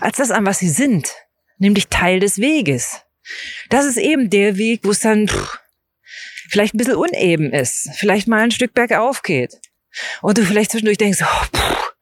als 0.00 0.16
das 0.16 0.30
an, 0.30 0.46
was 0.46 0.58
sie 0.58 0.68
sind, 0.68 1.14
nämlich 1.58 1.88
Teil 1.88 2.18
des 2.18 2.38
Weges. 2.38 3.02
Das 3.68 3.84
ist 3.84 3.98
eben 3.98 4.30
der 4.30 4.56
Weg, 4.56 4.80
wo 4.82 4.90
es 4.90 5.00
dann 5.00 5.28
pff, 5.28 5.60
vielleicht 6.50 6.74
ein 6.74 6.78
bisschen 6.78 6.96
uneben 6.96 7.52
ist, 7.52 7.88
vielleicht 7.96 8.28
mal 8.28 8.40
ein 8.40 8.50
Stück 8.50 8.74
bergauf 8.74 9.22
geht. 9.22 9.60
Und 10.22 10.38
du 10.38 10.44
vielleicht 10.44 10.72
zwischendurch 10.72 10.98
denkst, 10.98 11.20
oh, 11.22 11.44
pff, 11.56 11.94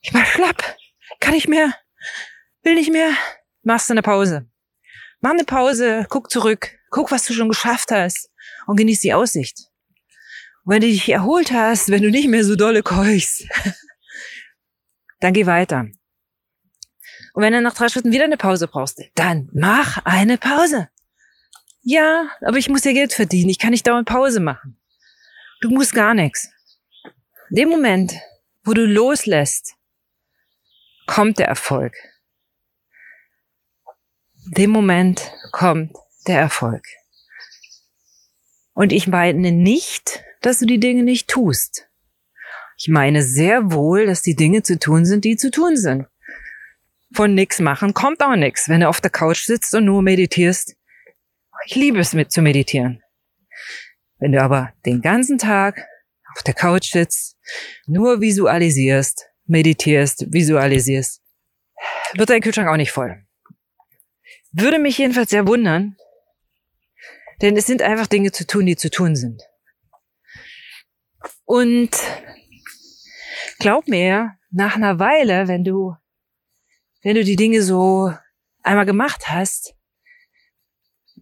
ich 0.00 0.12
mach 0.12 0.26
schlapp, 0.26 0.76
kann 1.20 1.34
ich 1.34 1.48
mehr, 1.48 1.74
will 2.62 2.74
nicht 2.74 2.90
mehr, 2.90 3.10
machst 3.62 3.88
du 3.88 3.94
eine 3.94 4.02
Pause. 4.02 4.48
Mach 5.20 5.32
eine 5.32 5.44
Pause, 5.44 6.06
guck 6.08 6.30
zurück, 6.30 6.78
guck, 6.90 7.10
was 7.10 7.26
du 7.26 7.32
schon 7.32 7.48
geschafft 7.48 7.90
hast 7.90 8.30
und 8.66 8.76
genieß 8.76 9.00
die 9.00 9.14
Aussicht. 9.14 9.58
Und 10.64 10.74
wenn 10.74 10.80
du 10.80 10.86
dich 10.86 11.08
erholt 11.08 11.52
hast, 11.52 11.90
wenn 11.90 12.02
du 12.02 12.10
nicht 12.10 12.28
mehr 12.28 12.44
so 12.44 12.54
dolle 12.54 12.82
keuchst, 12.82 13.44
dann 15.20 15.32
geh 15.32 15.46
weiter. 15.46 15.86
Und 17.34 17.42
wenn 17.42 17.52
du 17.52 17.60
nach 17.60 17.74
drei 17.74 17.88
Schritten 17.88 18.12
wieder 18.12 18.24
eine 18.24 18.36
Pause 18.36 18.68
brauchst, 18.68 19.00
dann 19.14 19.48
mach 19.52 20.04
eine 20.04 20.38
Pause. 20.38 20.88
Ja, 21.90 22.28
aber 22.42 22.58
ich 22.58 22.68
muss 22.68 22.84
ja 22.84 22.92
Geld 22.92 23.14
verdienen. 23.14 23.48
Ich 23.48 23.58
kann 23.58 23.70
nicht 23.70 23.86
dauernd 23.86 24.06
Pause 24.06 24.40
machen. 24.40 24.76
Du 25.62 25.70
musst 25.70 25.94
gar 25.94 26.12
nichts. 26.12 26.50
In 27.48 27.56
dem 27.56 27.70
Moment, 27.70 28.12
wo 28.62 28.74
du 28.74 28.84
loslässt, 28.84 29.74
kommt 31.06 31.38
der 31.38 31.46
Erfolg. 31.48 31.94
In 34.44 34.52
dem 34.52 34.70
Moment 34.70 35.32
kommt 35.50 35.96
der 36.26 36.38
Erfolg. 36.38 36.84
Und 38.74 38.92
ich 38.92 39.06
meine 39.06 39.50
nicht, 39.50 40.22
dass 40.42 40.58
du 40.58 40.66
die 40.66 40.80
Dinge 40.80 41.04
nicht 41.04 41.28
tust. 41.28 41.88
Ich 42.76 42.88
meine 42.88 43.22
sehr 43.22 43.72
wohl, 43.72 44.04
dass 44.04 44.20
die 44.20 44.36
Dinge 44.36 44.62
zu 44.62 44.78
tun 44.78 45.06
sind, 45.06 45.24
die 45.24 45.38
zu 45.38 45.50
tun 45.50 45.78
sind. 45.78 46.06
Von 47.14 47.34
nix 47.34 47.60
machen 47.60 47.94
kommt 47.94 48.22
auch 48.22 48.36
nix, 48.36 48.68
wenn 48.68 48.82
du 48.82 48.88
auf 48.90 49.00
der 49.00 49.10
Couch 49.10 49.46
sitzt 49.46 49.74
und 49.74 49.86
nur 49.86 50.02
meditierst. 50.02 50.77
Ich 51.66 51.74
liebe 51.74 51.98
es 51.98 52.12
mit 52.12 52.32
zu 52.32 52.42
meditieren. 52.42 53.02
Wenn 54.18 54.32
du 54.32 54.42
aber 54.42 54.72
den 54.86 55.00
ganzen 55.00 55.38
Tag 55.38 55.86
auf 56.34 56.42
der 56.42 56.54
Couch 56.54 56.92
sitzt, 56.92 57.36
nur 57.86 58.20
visualisierst, 58.20 59.26
meditierst, 59.46 60.32
visualisierst, 60.32 61.22
wird 62.14 62.30
dein 62.30 62.40
Kühlschrank 62.40 62.68
auch 62.68 62.76
nicht 62.76 62.92
voll. 62.92 63.24
Würde 64.52 64.78
mich 64.78 64.98
jedenfalls 64.98 65.30
sehr 65.30 65.46
wundern, 65.46 65.96
denn 67.42 67.56
es 67.56 67.66
sind 67.66 67.82
einfach 67.82 68.06
Dinge 68.06 68.32
zu 68.32 68.46
tun, 68.46 68.66
die 68.66 68.76
zu 68.76 68.90
tun 68.90 69.14
sind. 69.14 69.42
Und 71.44 71.90
glaub 73.58 73.88
mir, 73.88 74.34
nach 74.50 74.76
einer 74.76 74.98
Weile, 74.98 75.48
wenn 75.48 75.64
du, 75.64 75.94
wenn 77.02 77.14
du 77.14 77.24
die 77.24 77.36
Dinge 77.36 77.62
so 77.62 78.12
einmal 78.62 78.86
gemacht 78.86 79.30
hast, 79.30 79.74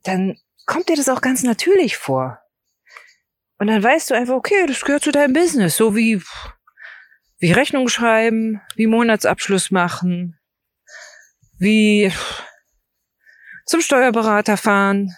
dann 0.07 0.39
kommt 0.67 0.89
dir 0.89 0.97
das 0.97 1.09
auch 1.09 1.21
ganz 1.21 1.43
natürlich 1.43 1.97
vor. 1.97 2.41
Und 3.59 3.69
dann 3.69 3.83
weißt 3.83 4.11
du 4.11 4.15
einfach, 4.15 4.35
okay, 4.35 4.67
das 4.67 4.83
gehört 4.83 5.03
zu 5.03 5.13
deinem 5.13 5.33
Business, 5.33 5.77
so 5.77 5.97
wie, 5.97 6.23
wie 7.39 7.53
Rechnung 7.53 7.89
schreiben, 7.89 8.61
wie 8.75 8.87
Monatsabschluss 8.87 9.71
machen, 9.71 10.39
wie 11.59 12.13
zum 13.65 13.81
Steuerberater 13.81 14.57
fahren. 14.57 15.17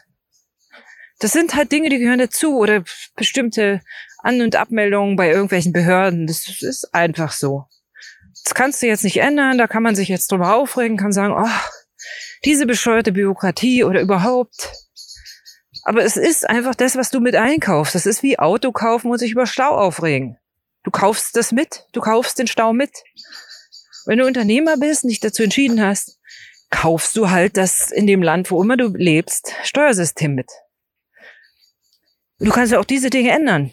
Das 1.19 1.33
sind 1.33 1.55
halt 1.55 1.73
Dinge, 1.73 1.89
die 1.89 1.99
gehören 1.99 2.21
dazu 2.21 2.57
oder 2.57 2.85
bestimmte 3.17 3.81
An- 4.19 4.41
und 4.41 4.55
Abmeldungen 4.55 5.17
bei 5.17 5.31
irgendwelchen 5.31 5.73
Behörden. 5.73 6.29
Das 6.29 6.63
ist 6.63 6.95
einfach 6.95 7.33
so. 7.33 7.67
Das 8.45 8.55
kannst 8.55 8.81
du 8.81 8.87
jetzt 8.87 9.05
nicht 9.05 9.19
ändern, 9.19 9.59
da 9.59 9.67
kann 9.67 9.83
man 9.83 9.97
sich 9.97 10.09
jetzt 10.09 10.31
drüber 10.31 10.55
aufregen, 10.55 10.97
kann 10.97 11.13
sagen, 11.13 11.35
oh, 11.37 11.69
diese 12.45 12.67
bescheuerte 12.67 13.13
Bürokratie 13.13 13.85
oder 13.85 14.01
überhaupt. 14.01 14.73
Aber 15.85 16.05
es 16.05 16.17
ist 16.17 16.49
einfach 16.49 16.75
das, 16.75 16.97
was 16.97 17.11
du 17.11 17.21
mit 17.21 17.35
einkaufst. 17.35 17.95
Das 17.95 18.07
ist 18.07 18.23
wie 18.23 18.39
Auto 18.39 18.73
kaufen 18.73 19.11
und 19.11 19.19
sich 19.19 19.33
über 19.33 19.47
Stau 19.47 19.77
aufregen. 19.77 20.37
Du 20.85 20.91
kaufst 20.91 21.37
das 21.37 21.53
mit, 21.53 21.87
du 21.93 22.01
kaufst 22.01 22.39
den 22.39 22.47
Stau 22.47 22.73
mit. 22.73 22.91
Wenn 24.07 24.19
du 24.19 24.27
Unternehmer 24.27 24.77
bist 24.77 25.05
dich 25.05 25.21
dazu 25.21 25.43
entschieden 25.43 25.83
hast, 25.83 26.19
kaufst 26.71 27.17
du 27.17 27.31
halt 27.31 27.57
das 27.57 27.91
in 27.91 28.07
dem 28.07 28.23
Land, 28.23 28.51
wo 28.51 28.63
immer 28.63 28.77
du 28.77 28.89
lebst, 28.89 29.53
Steuersystem 29.65 30.35
mit. 30.35 30.51
Du 32.39 32.51
kannst 32.51 32.73
ja 32.73 32.79
auch 32.79 32.85
diese 32.85 33.11
Dinge 33.11 33.31
ändern. 33.31 33.73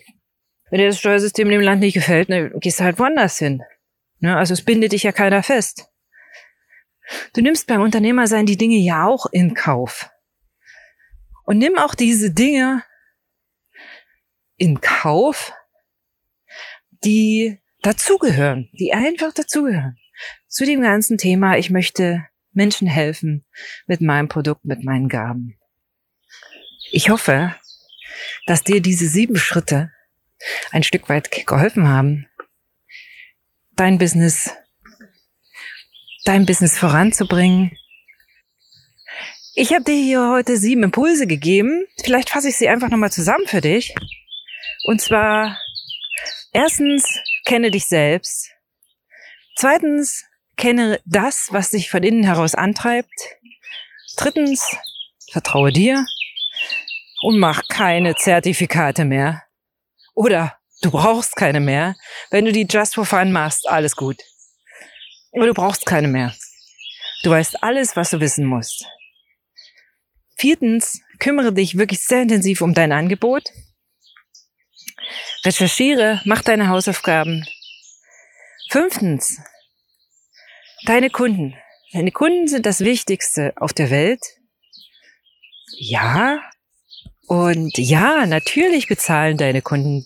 Wenn 0.69 0.79
dir 0.79 0.87
das 0.87 0.99
Steuersystem 0.99 1.47
in 1.47 1.59
dem 1.59 1.61
Land 1.61 1.81
nicht 1.81 1.93
gefällt, 1.93 2.29
dann 2.29 2.51
gehst 2.59 2.79
du 2.79 2.83
halt 2.83 2.97
woanders 2.97 3.37
hin. 3.37 3.61
Ja, 4.19 4.37
also 4.37 4.53
es 4.53 4.63
bindet 4.63 4.91
dich 4.91 5.03
ja 5.03 5.11
keiner 5.11 5.43
fest. 5.43 5.87
Du 7.33 7.41
nimmst 7.41 7.67
beim 7.67 7.81
Unternehmersein 7.81 8.45
die 8.45 8.57
Dinge 8.57 8.77
ja 8.77 9.05
auch 9.05 9.27
in 9.31 9.53
Kauf. 9.53 10.09
Und 11.45 11.57
nimm 11.57 11.77
auch 11.77 11.95
diese 11.95 12.31
Dinge 12.31 12.83
in 14.57 14.81
Kauf, 14.81 15.53
die 17.03 17.59
dazugehören, 17.81 18.69
die 18.73 18.93
einfach 18.93 19.33
dazugehören. 19.33 19.97
Zu 20.47 20.65
dem 20.65 20.81
ganzen 20.81 21.17
Thema, 21.17 21.57
ich 21.57 21.69
möchte 21.69 22.25
Menschen 22.53 22.87
helfen 22.87 23.45
mit 23.85 24.01
meinem 24.01 24.27
Produkt, 24.27 24.65
mit 24.65 24.83
meinen 24.83 25.09
Gaben. 25.09 25.59
Ich 26.91 27.09
hoffe, 27.09 27.55
dass 28.47 28.63
dir 28.63 28.81
diese 28.81 29.07
sieben 29.07 29.35
Schritte 29.35 29.91
ein 30.71 30.83
Stück 30.83 31.09
weit 31.09 31.29
geholfen 31.31 31.87
haben, 31.87 32.27
dein 33.75 33.97
Business 33.97 34.51
dein 36.25 36.45
Business 36.45 36.77
voranzubringen. 36.77 37.77
Ich 39.53 39.73
habe 39.73 39.85
dir 39.85 39.95
hier 39.95 40.29
heute 40.29 40.57
sieben 40.57 40.83
Impulse 40.83 41.27
gegeben. 41.27 41.85
Vielleicht 42.03 42.29
fasse 42.29 42.49
ich 42.49 42.57
sie 42.57 42.67
einfach 42.67 42.89
nochmal 42.89 43.11
zusammen 43.11 43.47
für 43.47 43.61
dich. 43.61 43.95
Und 44.85 45.01
zwar, 45.01 45.57
erstens, 46.51 47.05
kenne 47.45 47.71
dich 47.71 47.85
selbst. 47.85 48.51
Zweitens, 49.55 50.25
kenne 50.57 50.99
das, 51.05 51.47
was 51.51 51.69
dich 51.69 51.89
von 51.89 52.03
innen 52.03 52.23
heraus 52.23 52.53
antreibt. 52.53 53.13
Drittens, 54.17 54.75
vertraue 55.31 55.71
dir 55.71 56.05
und 57.21 57.39
mach 57.39 57.67
keine 57.69 58.15
Zertifikate 58.15 59.05
mehr. 59.05 59.43
Oder 60.13 60.57
du 60.81 60.91
brauchst 60.91 61.35
keine 61.35 61.59
mehr. 61.59 61.95
Wenn 62.29 62.45
du 62.45 62.51
die 62.51 62.67
Just 62.69 62.95
for 62.95 63.05
Fun 63.05 63.31
machst, 63.31 63.69
alles 63.69 63.95
gut. 63.95 64.21
Aber 65.35 65.45
du 65.47 65.53
brauchst 65.53 65.85
keine 65.85 66.07
mehr. 66.07 66.33
Du 67.23 67.29
weißt 67.29 67.63
alles, 67.63 67.95
was 67.95 68.09
du 68.11 68.19
wissen 68.19 68.45
musst. 68.45 68.85
Viertens, 70.37 71.01
kümmere 71.19 71.53
dich 71.53 71.77
wirklich 71.77 72.01
sehr 72.01 72.21
intensiv 72.21 72.61
um 72.61 72.73
dein 72.73 72.91
Angebot. 72.91 73.49
Recherchiere, 75.43 76.21
mach 76.25 76.41
deine 76.41 76.69
Hausaufgaben. 76.69 77.45
Fünftens, 78.69 79.39
deine 80.85 81.09
Kunden. 81.09 81.55
Deine 81.93 82.11
Kunden 82.11 82.47
sind 82.47 82.65
das 82.65 82.81
Wichtigste 82.81 83.53
auf 83.55 83.71
der 83.71 83.89
Welt. 83.89 84.21
Ja. 85.77 86.41
Und 87.27 87.77
ja, 87.77 88.25
natürlich 88.25 88.87
bezahlen 88.87 89.37
deine 89.37 89.61
Kunden. 89.61 90.05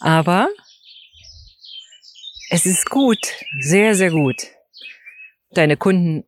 Aber 0.00 0.48
es 2.52 2.66
ist 2.66 2.90
gut, 2.90 3.18
sehr, 3.60 3.94
sehr 3.94 4.10
gut, 4.10 4.48
deine 5.52 5.78
Kunden 5.78 6.24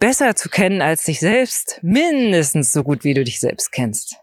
besser 0.00 0.34
zu 0.34 0.48
kennen 0.48 0.82
als 0.82 1.04
dich 1.04 1.20
selbst, 1.20 1.78
mindestens 1.82 2.72
so 2.72 2.82
gut 2.82 3.04
wie 3.04 3.14
du 3.14 3.22
dich 3.22 3.38
selbst 3.38 3.70
kennst. 3.70 4.16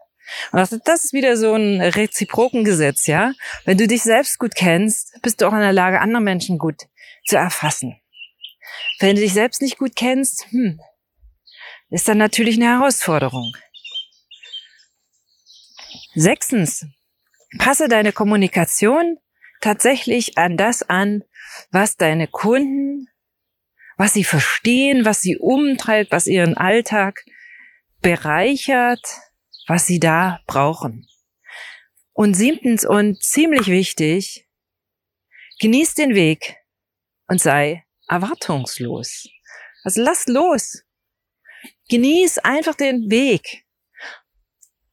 Und 0.51 0.59
das 0.85 1.05
ist 1.05 1.13
wieder 1.13 1.37
so 1.37 1.53
ein 1.53 1.79
reziproken 1.79 2.65
Gesetz, 2.65 3.07
ja? 3.07 3.31
Wenn 3.63 3.77
du 3.77 3.87
dich 3.87 4.03
selbst 4.03 4.39
gut 4.39 4.55
kennst, 4.55 5.17
bist 5.21 5.39
du 5.39 5.47
auch 5.47 5.53
in 5.53 5.61
der 5.61 5.71
Lage, 5.71 6.01
andere 6.01 6.21
Menschen 6.21 6.57
gut 6.57 6.81
zu 7.25 7.37
erfassen. 7.37 7.97
Wenn 8.99 9.15
du 9.15 9.21
dich 9.21 9.31
selbst 9.31 9.61
nicht 9.61 9.77
gut 9.77 9.95
kennst, 9.95 10.47
hm, 10.49 10.81
ist 11.89 12.09
dann 12.09 12.17
natürlich 12.17 12.57
eine 12.57 12.77
Herausforderung. 12.77 13.55
Sechstens, 16.13 16.85
passe 17.57 17.87
deine 17.87 18.11
Kommunikation 18.11 19.17
tatsächlich 19.61 20.37
an 20.37 20.57
das 20.57 20.83
an, 20.83 21.23
was 21.71 21.97
deine 21.97 22.27
Kunden, 22.27 23.07
was 23.97 24.13
sie 24.13 24.23
verstehen, 24.23 25.05
was 25.05 25.21
sie 25.21 25.37
umtreibt, 25.37 26.11
was 26.11 26.27
ihren 26.27 26.55
Alltag 26.55 27.23
bereichert, 28.01 29.01
was 29.67 29.87
sie 29.87 29.99
da 29.99 30.39
brauchen. 30.45 31.07
Und 32.13 32.35
siebtens 32.35 32.85
und 32.85 33.21
ziemlich 33.21 33.67
wichtig, 33.67 34.47
genieß 35.59 35.95
den 35.95 36.15
Weg 36.15 36.57
und 37.27 37.41
sei 37.41 37.85
erwartungslos. 38.07 39.27
Also 39.83 40.01
lass 40.01 40.27
los. 40.27 40.83
Genieß 41.89 42.39
einfach 42.39 42.75
den 42.75 43.09
Weg. 43.09 43.65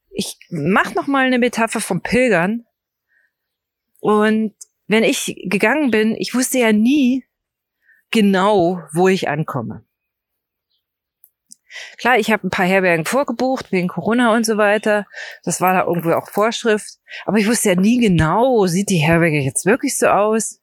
Ich 0.09 0.37
mach 0.49 0.93
noch 0.93 1.07
mal 1.07 1.25
eine 1.25 1.39
Metapher 1.39 1.81
vom 1.81 2.01
Pilgern. 2.01 2.65
Und 3.99 4.55
wenn 4.87 5.03
ich 5.03 5.35
gegangen 5.45 5.91
bin, 5.91 6.15
ich 6.15 6.33
wusste 6.33 6.59
ja 6.59 6.71
nie 6.71 7.25
genau, 8.11 8.81
wo 8.93 9.07
ich 9.07 9.27
ankomme. 9.27 9.83
Klar, 11.97 12.17
ich 12.17 12.31
habe 12.31 12.47
ein 12.47 12.51
paar 12.51 12.65
Herbergen 12.65 13.05
vorgebucht 13.05 13.71
wegen 13.71 13.87
Corona 13.87 14.33
und 14.33 14.45
so 14.45 14.57
weiter. 14.57 15.05
Das 15.43 15.59
war 15.59 15.73
da 15.73 15.85
irgendwo 15.85 16.11
auch 16.11 16.29
Vorschrift. 16.29 16.99
Aber 17.25 17.37
ich 17.37 17.47
wusste 17.47 17.69
ja 17.69 17.75
nie 17.75 17.99
genau, 17.99 18.65
sieht 18.65 18.89
die 18.89 18.97
Herberge 18.97 19.39
jetzt 19.39 19.65
wirklich 19.65 19.97
so 19.97 20.07
aus, 20.07 20.61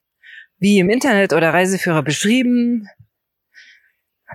wie 0.57 0.79
im 0.79 0.89
Internet 0.89 1.33
oder 1.33 1.53
Reiseführer 1.53 2.03
beschrieben? 2.03 2.87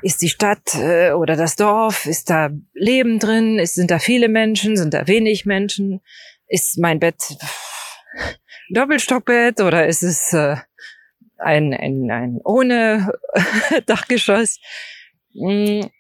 Ist 0.03 0.23
die 0.23 0.29
Stadt 0.29 0.75
äh, 0.77 1.13
oder 1.13 1.35
das 1.35 1.57
Dorf, 1.57 2.07
ist 2.07 2.31
da 2.31 2.51
Leben 2.75 3.19
drin? 3.19 3.61
Sind 3.65 3.91
da 3.91 3.99
viele 3.99 4.29
Menschen? 4.29 4.77
Sind 4.77 4.95
da 4.95 5.09
wenig 5.09 5.45
Menschen? 5.45 6.01
Ist 6.47 6.79
mein 6.79 7.01
Bett 7.01 7.37
Doppelstockbett 8.71 9.61
oder 9.61 9.87
ist 9.87 10.03
es 10.03 10.33
äh, 10.33 10.57
ein, 11.39 11.73
ein, 11.75 12.11
ein 12.11 12.41
ohne 12.45 13.13
Dachgeschoss? 13.87 14.59
Hm, 15.33 15.91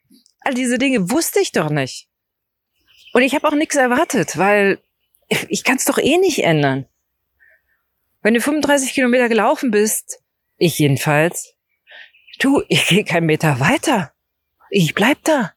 All 0.41 0.55
diese 0.55 0.79
Dinge 0.79 1.11
wusste 1.11 1.41
ich 1.41 1.53
doch 1.53 1.71
nicht. 1.71 2.09
Und 3.13 3.23
ich 3.23 3.35
habe 3.35 3.49
auch 3.49 3.55
nichts 3.55 3.77
erwartet, 3.77 4.39
weil 4.39 4.79
ich, 5.29 5.47
ich 5.51 5.65
kann 5.65 5.77
es 5.77 5.85
doch 5.85 5.99
eh 5.99 6.17
nicht 6.17 6.43
ändern. 6.43 6.87
Wenn 8.23 8.35
du 8.35 8.41
35 8.41 8.93
Kilometer 8.93 9.29
gelaufen 9.29 9.71
bist, 9.71 10.23
ich 10.57 10.79
jedenfalls, 10.79 11.55
du, 12.41 12.63
ich 12.69 12.87
gehe 12.87 13.05
keinen 13.05 13.27
Meter 13.27 13.61
weiter. 13.61 14.13
Ich 14.71 14.95
bleib 14.95 15.23
da. 15.25 15.55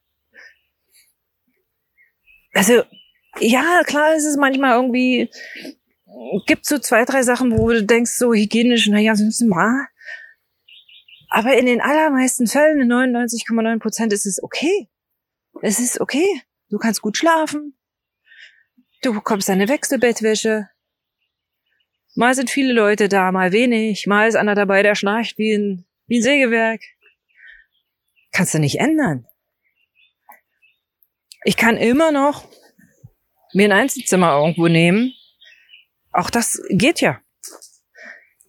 Also, 2.54 2.82
ja, 3.40 3.82
klar, 3.84 4.14
es 4.14 4.24
ist 4.24 4.36
manchmal 4.36 4.76
irgendwie, 4.76 5.30
gibt 6.46 6.66
so 6.66 6.78
zwei, 6.78 7.04
drei 7.04 7.22
Sachen, 7.22 7.56
wo 7.56 7.68
du 7.68 7.84
denkst, 7.84 8.12
so 8.12 8.34
hygienisch, 8.34 8.88
naja, 8.88 9.14
so 9.14 9.24
ein 9.24 9.48
mal. 9.48 9.86
Aber 11.28 11.56
in 11.56 11.66
den 11.66 11.80
allermeisten 11.80 12.46
Fällen, 12.46 12.82
in 12.82 12.92
99,9 12.92 13.78
Prozent, 13.78 14.12
ist 14.12 14.26
es 14.26 14.42
okay. 14.42 14.88
Es 15.62 15.80
ist 15.80 16.00
okay. 16.00 16.26
Du 16.68 16.78
kannst 16.78 17.00
gut 17.00 17.16
schlafen. 17.16 17.74
Du 19.02 19.14
bekommst 19.14 19.48
deine 19.48 19.68
Wechselbettwäsche. 19.68 20.68
Mal 22.14 22.34
sind 22.34 22.50
viele 22.50 22.72
Leute 22.72 23.08
da, 23.08 23.32
mal 23.32 23.52
wenig. 23.52 24.06
Mal 24.06 24.28
ist 24.28 24.34
einer 24.34 24.54
dabei, 24.54 24.82
der 24.82 24.94
schnarcht 24.94 25.38
wie 25.38 25.54
ein, 25.54 25.86
wie 26.06 26.18
ein 26.18 26.22
Sägewerk. 26.22 26.82
Kannst 28.32 28.54
du 28.54 28.58
nicht 28.58 28.78
ändern. 28.78 29.26
Ich 31.44 31.56
kann 31.56 31.76
immer 31.76 32.12
noch 32.12 32.44
mir 33.54 33.64
ein 33.64 33.72
Einzelzimmer 33.72 34.36
irgendwo 34.38 34.68
nehmen. 34.68 35.14
Auch 36.12 36.30
das 36.30 36.62
geht 36.68 37.00
ja. 37.00 37.20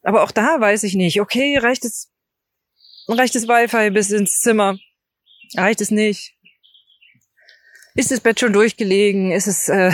Aber 0.04 0.24
auch 0.24 0.32
da 0.32 0.60
weiß 0.60 0.84
ich 0.84 0.96
nicht. 0.96 1.22
Okay, 1.22 1.58
reicht 1.58 1.86
es 1.86 2.14
Reicht 3.08 3.36
das 3.36 3.48
Wi-Fi 3.48 3.90
bis 3.90 4.12
ins 4.12 4.40
Zimmer? 4.40 4.78
Reicht 5.58 5.82
es 5.82 5.92
nicht? 5.92 6.38
Ist 7.96 8.12
das 8.12 8.22
Bett 8.22 8.40
schon 8.40 8.54
durchgelegen? 8.54 9.32
Ist 9.32 9.48
es 9.48 9.68
äh, 9.68 9.92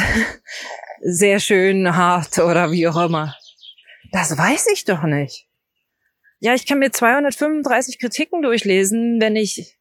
sehr 1.01 1.39
schön 1.39 1.95
hart 1.95 2.37
oder 2.37 2.71
wie 2.71 2.87
auch 2.87 2.97
immer? 2.97 3.35
Das 4.11 4.37
weiß 4.37 4.67
ich 4.73 4.85
doch 4.85 5.03
nicht. 5.03 5.47
Ja, 6.39 6.53
ich 6.53 6.65
kann 6.65 6.79
mir 6.79 6.91
235 6.91 7.99
Kritiken 7.99 8.41
durchlesen, 8.41 9.19
wenn 9.19 9.35
ich 9.35 9.75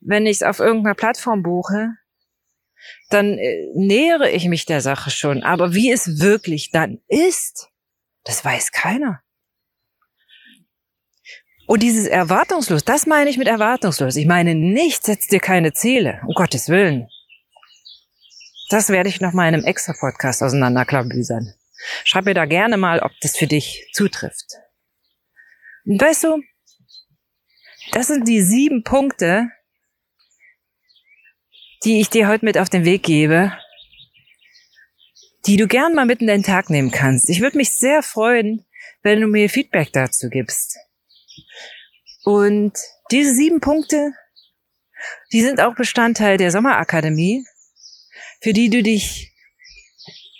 wenn 0.00 0.26
ich 0.26 0.38
es 0.38 0.42
auf 0.42 0.58
irgendeiner 0.58 0.94
Plattform 0.94 1.42
buche. 1.42 1.92
Dann 3.10 3.38
äh, 3.38 3.66
nähere 3.74 4.30
ich 4.30 4.46
mich 4.46 4.66
der 4.66 4.80
Sache 4.80 5.10
schon. 5.10 5.42
Aber 5.42 5.74
wie 5.74 5.90
es 5.90 6.20
wirklich 6.20 6.70
dann 6.70 7.00
ist, 7.08 7.68
das 8.24 8.44
weiß 8.44 8.72
keiner. 8.72 9.20
Und 11.66 11.82
dieses 11.82 12.06
erwartungslos, 12.06 12.84
das 12.84 13.06
meine 13.06 13.30
ich 13.30 13.38
mit 13.38 13.48
erwartungslos. 13.48 14.16
Ich 14.16 14.26
meine 14.26 14.54
nicht, 14.54 15.04
setz 15.04 15.28
dir 15.28 15.40
keine 15.40 15.72
Ziele, 15.72 16.20
um 16.26 16.34
Gottes 16.34 16.68
Willen. 16.68 17.08
Das 18.68 18.90
werde 18.90 19.08
ich 19.08 19.20
noch 19.20 19.32
mal 19.32 19.48
in 19.48 19.54
einem 19.54 19.64
extra 19.64 19.94
Podcast 19.98 20.42
auseinanderklabüsern. 20.42 21.54
Schreib 22.04 22.24
mir 22.24 22.34
da 22.34 22.44
gerne 22.44 22.76
mal, 22.76 23.00
ob 23.00 23.12
das 23.20 23.36
für 23.36 23.46
dich 23.46 23.88
zutrifft. 23.92 24.54
Und 25.84 26.00
weißt 26.00 26.24
du, 26.24 26.42
das 27.92 28.08
sind 28.08 28.26
die 28.26 28.40
sieben 28.40 28.82
Punkte, 28.82 29.48
die 31.84 32.00
ich 32.00 32.08
dir 32.08 32.28
heute 32.28 32.44
mit 32.44 32.56
auf 32.56 32.70
den 32.70 32.84
Weg 32.84 33.02
gebe, 33.02 33.52
die 35.46 35.56
du 35.56 35.66
gern 35.66 35.94
mal 35.94 36.06
mitten 36.06 36.24
in 36.24 36.40
den 36.40 36.42
Tag 36.42 36.70
nehmen 36.70 36.90
kannst. 36.90 37.28
Ich 37.28 37.40
würde 37.40 37.58
mich 37.58 37.70
sehr 37.70 38.02
freuen, 38.02 38.64
wenn 39.02 39.20
du 39.20 39.26
mir 39.26 39.50
Feedback 39.50 39.92
dazu 39.92 40.30
gibst. 40.30 40.78
Und 42.24 42.72
diese 43.10 43.34
sieben 43.34 43.60
Punkte, 43.60 44.12
die 45.32 45.42
sind 45.42 45.60
auch 45.60 45.74
Bestandteil 45.74 46.38
der 46.38 46.50
Sommerakademie, 46.50 47.44
für 48.40 48.54
die 48.54 48.70
du 48.70 48.82
dich 48.82 49.34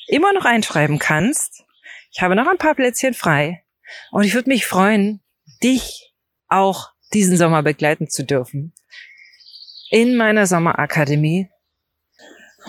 immer 0.09 0.33
noch 0.33 0.47
einschreiben 0.47 0.99
kannst. 0.99 1.65
Ich 2.11 2.23
habe 2.23 2.37
noch 2.37 2.47
ein 2.47 2.59
paar 2.59 2.75
Plätzchen 2.75 3.13
frei 3.13 3.65
und 4.13 4.25
ich 4.25 4.33
würde 4.33 4.49
mich 4.49 4.65
freuen, 4.65 5.23
dich 5.63 6.15
auch 6.49 6.93
diesen 7.13 7.37
Sommer 7.37 7.63
begleiten 7.63 8.09
zu 8.09 8.25
dürfen 8.25 8.73
in 9.95 10.17
meiner 10.17 10.45
Sommerakademie 10.49 11.49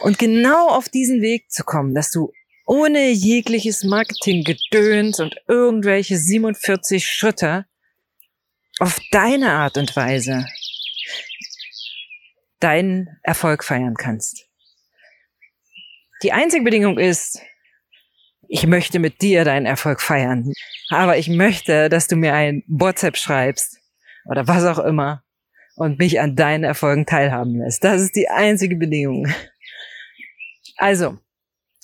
und 0.04 0.20
genau 0.20 0.70
auf 0.70 0.90
diesen 0.90 1.24
Weg 1.24 1.50
zu 1.50 1.64
kommen, 1.64 1.96
dass 1.96 2.12
du 2.12 2.32
ohne 2.68 3.10
jegliches 3.10 3.84
Marketinggedöns 3.84 5.20
und 5.20 5.36
irgendwelche 5.48 6.18
47 6.18 7.04
Schritte 7.04 7.66
auf 8.78 9.00
deine 9.10 9.54
Art 9.54 9.80
und 9.80 9.96
Weise 9.96 10.46
deinen 12.60 13.08
Erfolg 13.24 13.64
feiern 13.64 13.96
kannst. 13.96 14.48
Die 16.22 16.32
einzige 16.32 16.64
Bedingung 16.64 17.00
ist, 17.00 17.42
ich 18.48 18.68
möchte 18.68 19.00
mit 19.00 19.24
dir 19.24 19.46
deinen 19.46 19.66
Erfolg 19.66 20.00
feiern. 20.00 20.54
Aber 20.90 21.18
ich 21.18 21.30
möchte, 21.30 21.90
dass 21.90 22.08
du 22.08 22.18
mir 22.18 22.36
ein 22.36 22.64
WhatsApp 22.68 23.18
schreibst 23.18 23.80
oder 24.30 24.48
was 24.48 24.64
auch 24.66 24.78
immer 24.78 25.25
und 25.76 26.00
mich 26.00 26.20
an 26.20 26.36
deinen 26.36 26.64
Erfolgen 26.64 27.06
teilhaben 27.06 27.60
lässt. 27.60 27.84
Das 27.84 28.02
ist 28.02 28.16
die 28.16 28.30
einzige 28.30 28.76
Bedingung. 28.76 29.28
Also, 30.78 31.18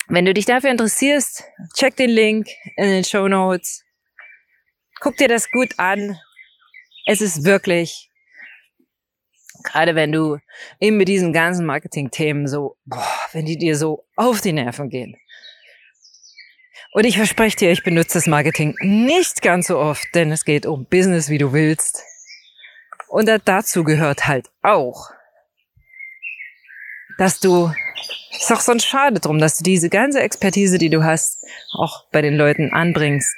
wenn 0.07 0.25
du 0.25 0.33
dich 0.33 0.45
dafür 0.45 0.71
interessierst, 0.71 1.43
check 1.75 1.95
den 1.95 2.09
Link 2.09 2.47
in 2.75 2.89
den 2.89 3.03
Show 3.03 3.27
Notes. 3.27 3.83
Guck 4.99 5.17
dir 5.17 5.27
das 5.27 5.49
gut 5.49 5.73
an 5.77 6.17
es 7.05 7.21
ist 7.21 7.43
wirklich, 7.43 8.09
gerade 9.63 9.95
wenn 9.95 10.11
du 10.11 10.37
eben 10.79 10.97
mit 10.97 11.07
diesen 11.07 11.33
ganzen 11.33 11.65
Marketing-Themen 11.65 12.47
so, 12.47 12.77
boah, 12.85 13.19
wenn 13.31 13.45
die 13.45 13.57
dir 13.57 13.75
so 13.75 14.05
auf 14.15 14.41
die 14.41 14.53
Nerven 14.53 14.89
gehen. 14.89 15.17
Und 16.93 17.05
ich 17.05 17.15
verspreche 17.15 17.57
dir, 17.57 17.71
ich 17.71 17.83
benutze 17.83 18.15
das 18.15 18.27
Marketing 18.27 18.75
nicht 18.81 19.41
ganz 19.41 19.67
so 19.67 19.79
oft, 19.79 20.03
denn 20.13 20.31
es 20.31 20.43
geht 20.43 20.65
um 20.65 20.85
Business, 20.85 21.29
wie 21.29 21.37
du 21.37 21.53
willst. 21.53 22.03
Und 23.11 23.29
dazu 23.45 23.83
gehört 23.83 24.27
halt 24.27 24.49
auch, 24.61 25.11
dass 27.17 27.39
du, 27.39 27.71
ist 28.31 28.51
auch 28.51 28.61
sonst 28.61 28.85
schade 28.85 29.19
drum, 29.19 29.39
dass 29.39 29.57
du 29.57 29.63
diese 29.63 29.89
ganze 29.89 30.21
Expertise, 30.21 30.77
die 30.77 30.89
du 30.89 31.03
hast, 31.03 31.45
auch 31.73 32.09
bei 32.11 32.21
den 32.21 32.35
Leuten 32.35 32.73
anbringst, 32.73 33.35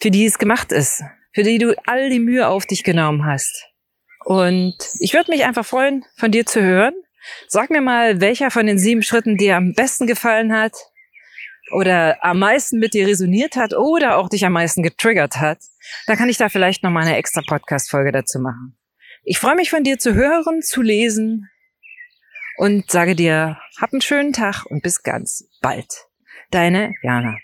für 0.00 0.10
die 0.10 0.24
es 0.24 0.38
gemacht 0.38 0.72
ist 0.72 1.02
für 1.38 1.44
die 1.44 1.58
du 1.58 1.76
all 1.86 2.10
die 2.10 2.18
Mühe 2.18 2.48
auf 2.48 2.66
dich 2.66 2.82
genommen 2.82 3.24
hast, 3.24 3.66
Und 4.24 4.76
ich 4.98 5.14
würde 5.14 5.30
mich 5.30 5.44
einfach 5.44 5.64
freuen, 5.64 6.04
von 6.16 6.32
dir 6.32 6.44
zu 6.44 6.60
hören. 6.60 6.94
Sag 7.46 7.70
mir 7.70 7.80
mal, 7.80 8.20
welcher 8.20 8.50
von 8.50 8.66
den 8.66 8.78
sieben 8.78 9.04
Schritten 9.04 9.36
dir 9.36 9.56
am 9.56 9.72
besten 9.72 10.08
gefallen 10.08 10.52
hat 10.52 10.72
oder 11.72 12.24
am 12.24 12.38
meisten 12.38 12.78
mit 12.78 12.94
dir 12.94 13.06
resoniert 13.06 13.56
hat 13.56 13.74
oder 13.74 14.16
auch 14.16 14.28
dich 14.28 14.44
am 14.44 14.52
meisten 14.52 14.82
getriggert 14.82 15.36
hat. 15.36 15.58
Dann 16.06 16.16
kann 16.16 16.28
ich 16.28 16.36
da 16.36 16.48
vielleicht 16.48 16.82
noch 16.82 16.90
mal 16.90 17.02
eine 17.02 17.16
extra 17.16 17.42
Podcast-Folge 17.46 18.12
dazu 18.12 18.38
machen. 18.38 18.78
Ich 19.24 19.38
freue 19.38 19.56
mich 19.56 19.70
von 19.70 19.84
dir 19.84 19.98
zu 19.98 20.14
hören, 20.14 20.62
zu 20.62 20.82
lesen 20.82 21.48
und 22.56 22.90
sage 22.90 23.14
dir, 23.14 23.58
hab 23.80 23.92
einen 23.92 24.00
schönen 24.00 24.32
Tag 24.32 24.64
und 24.66 24.82
bis 24.82 25.02
ganz 25.02 25.48
bald. 25.60 26.06
Deine 26.50 26.92
Jana. 27.02 27.36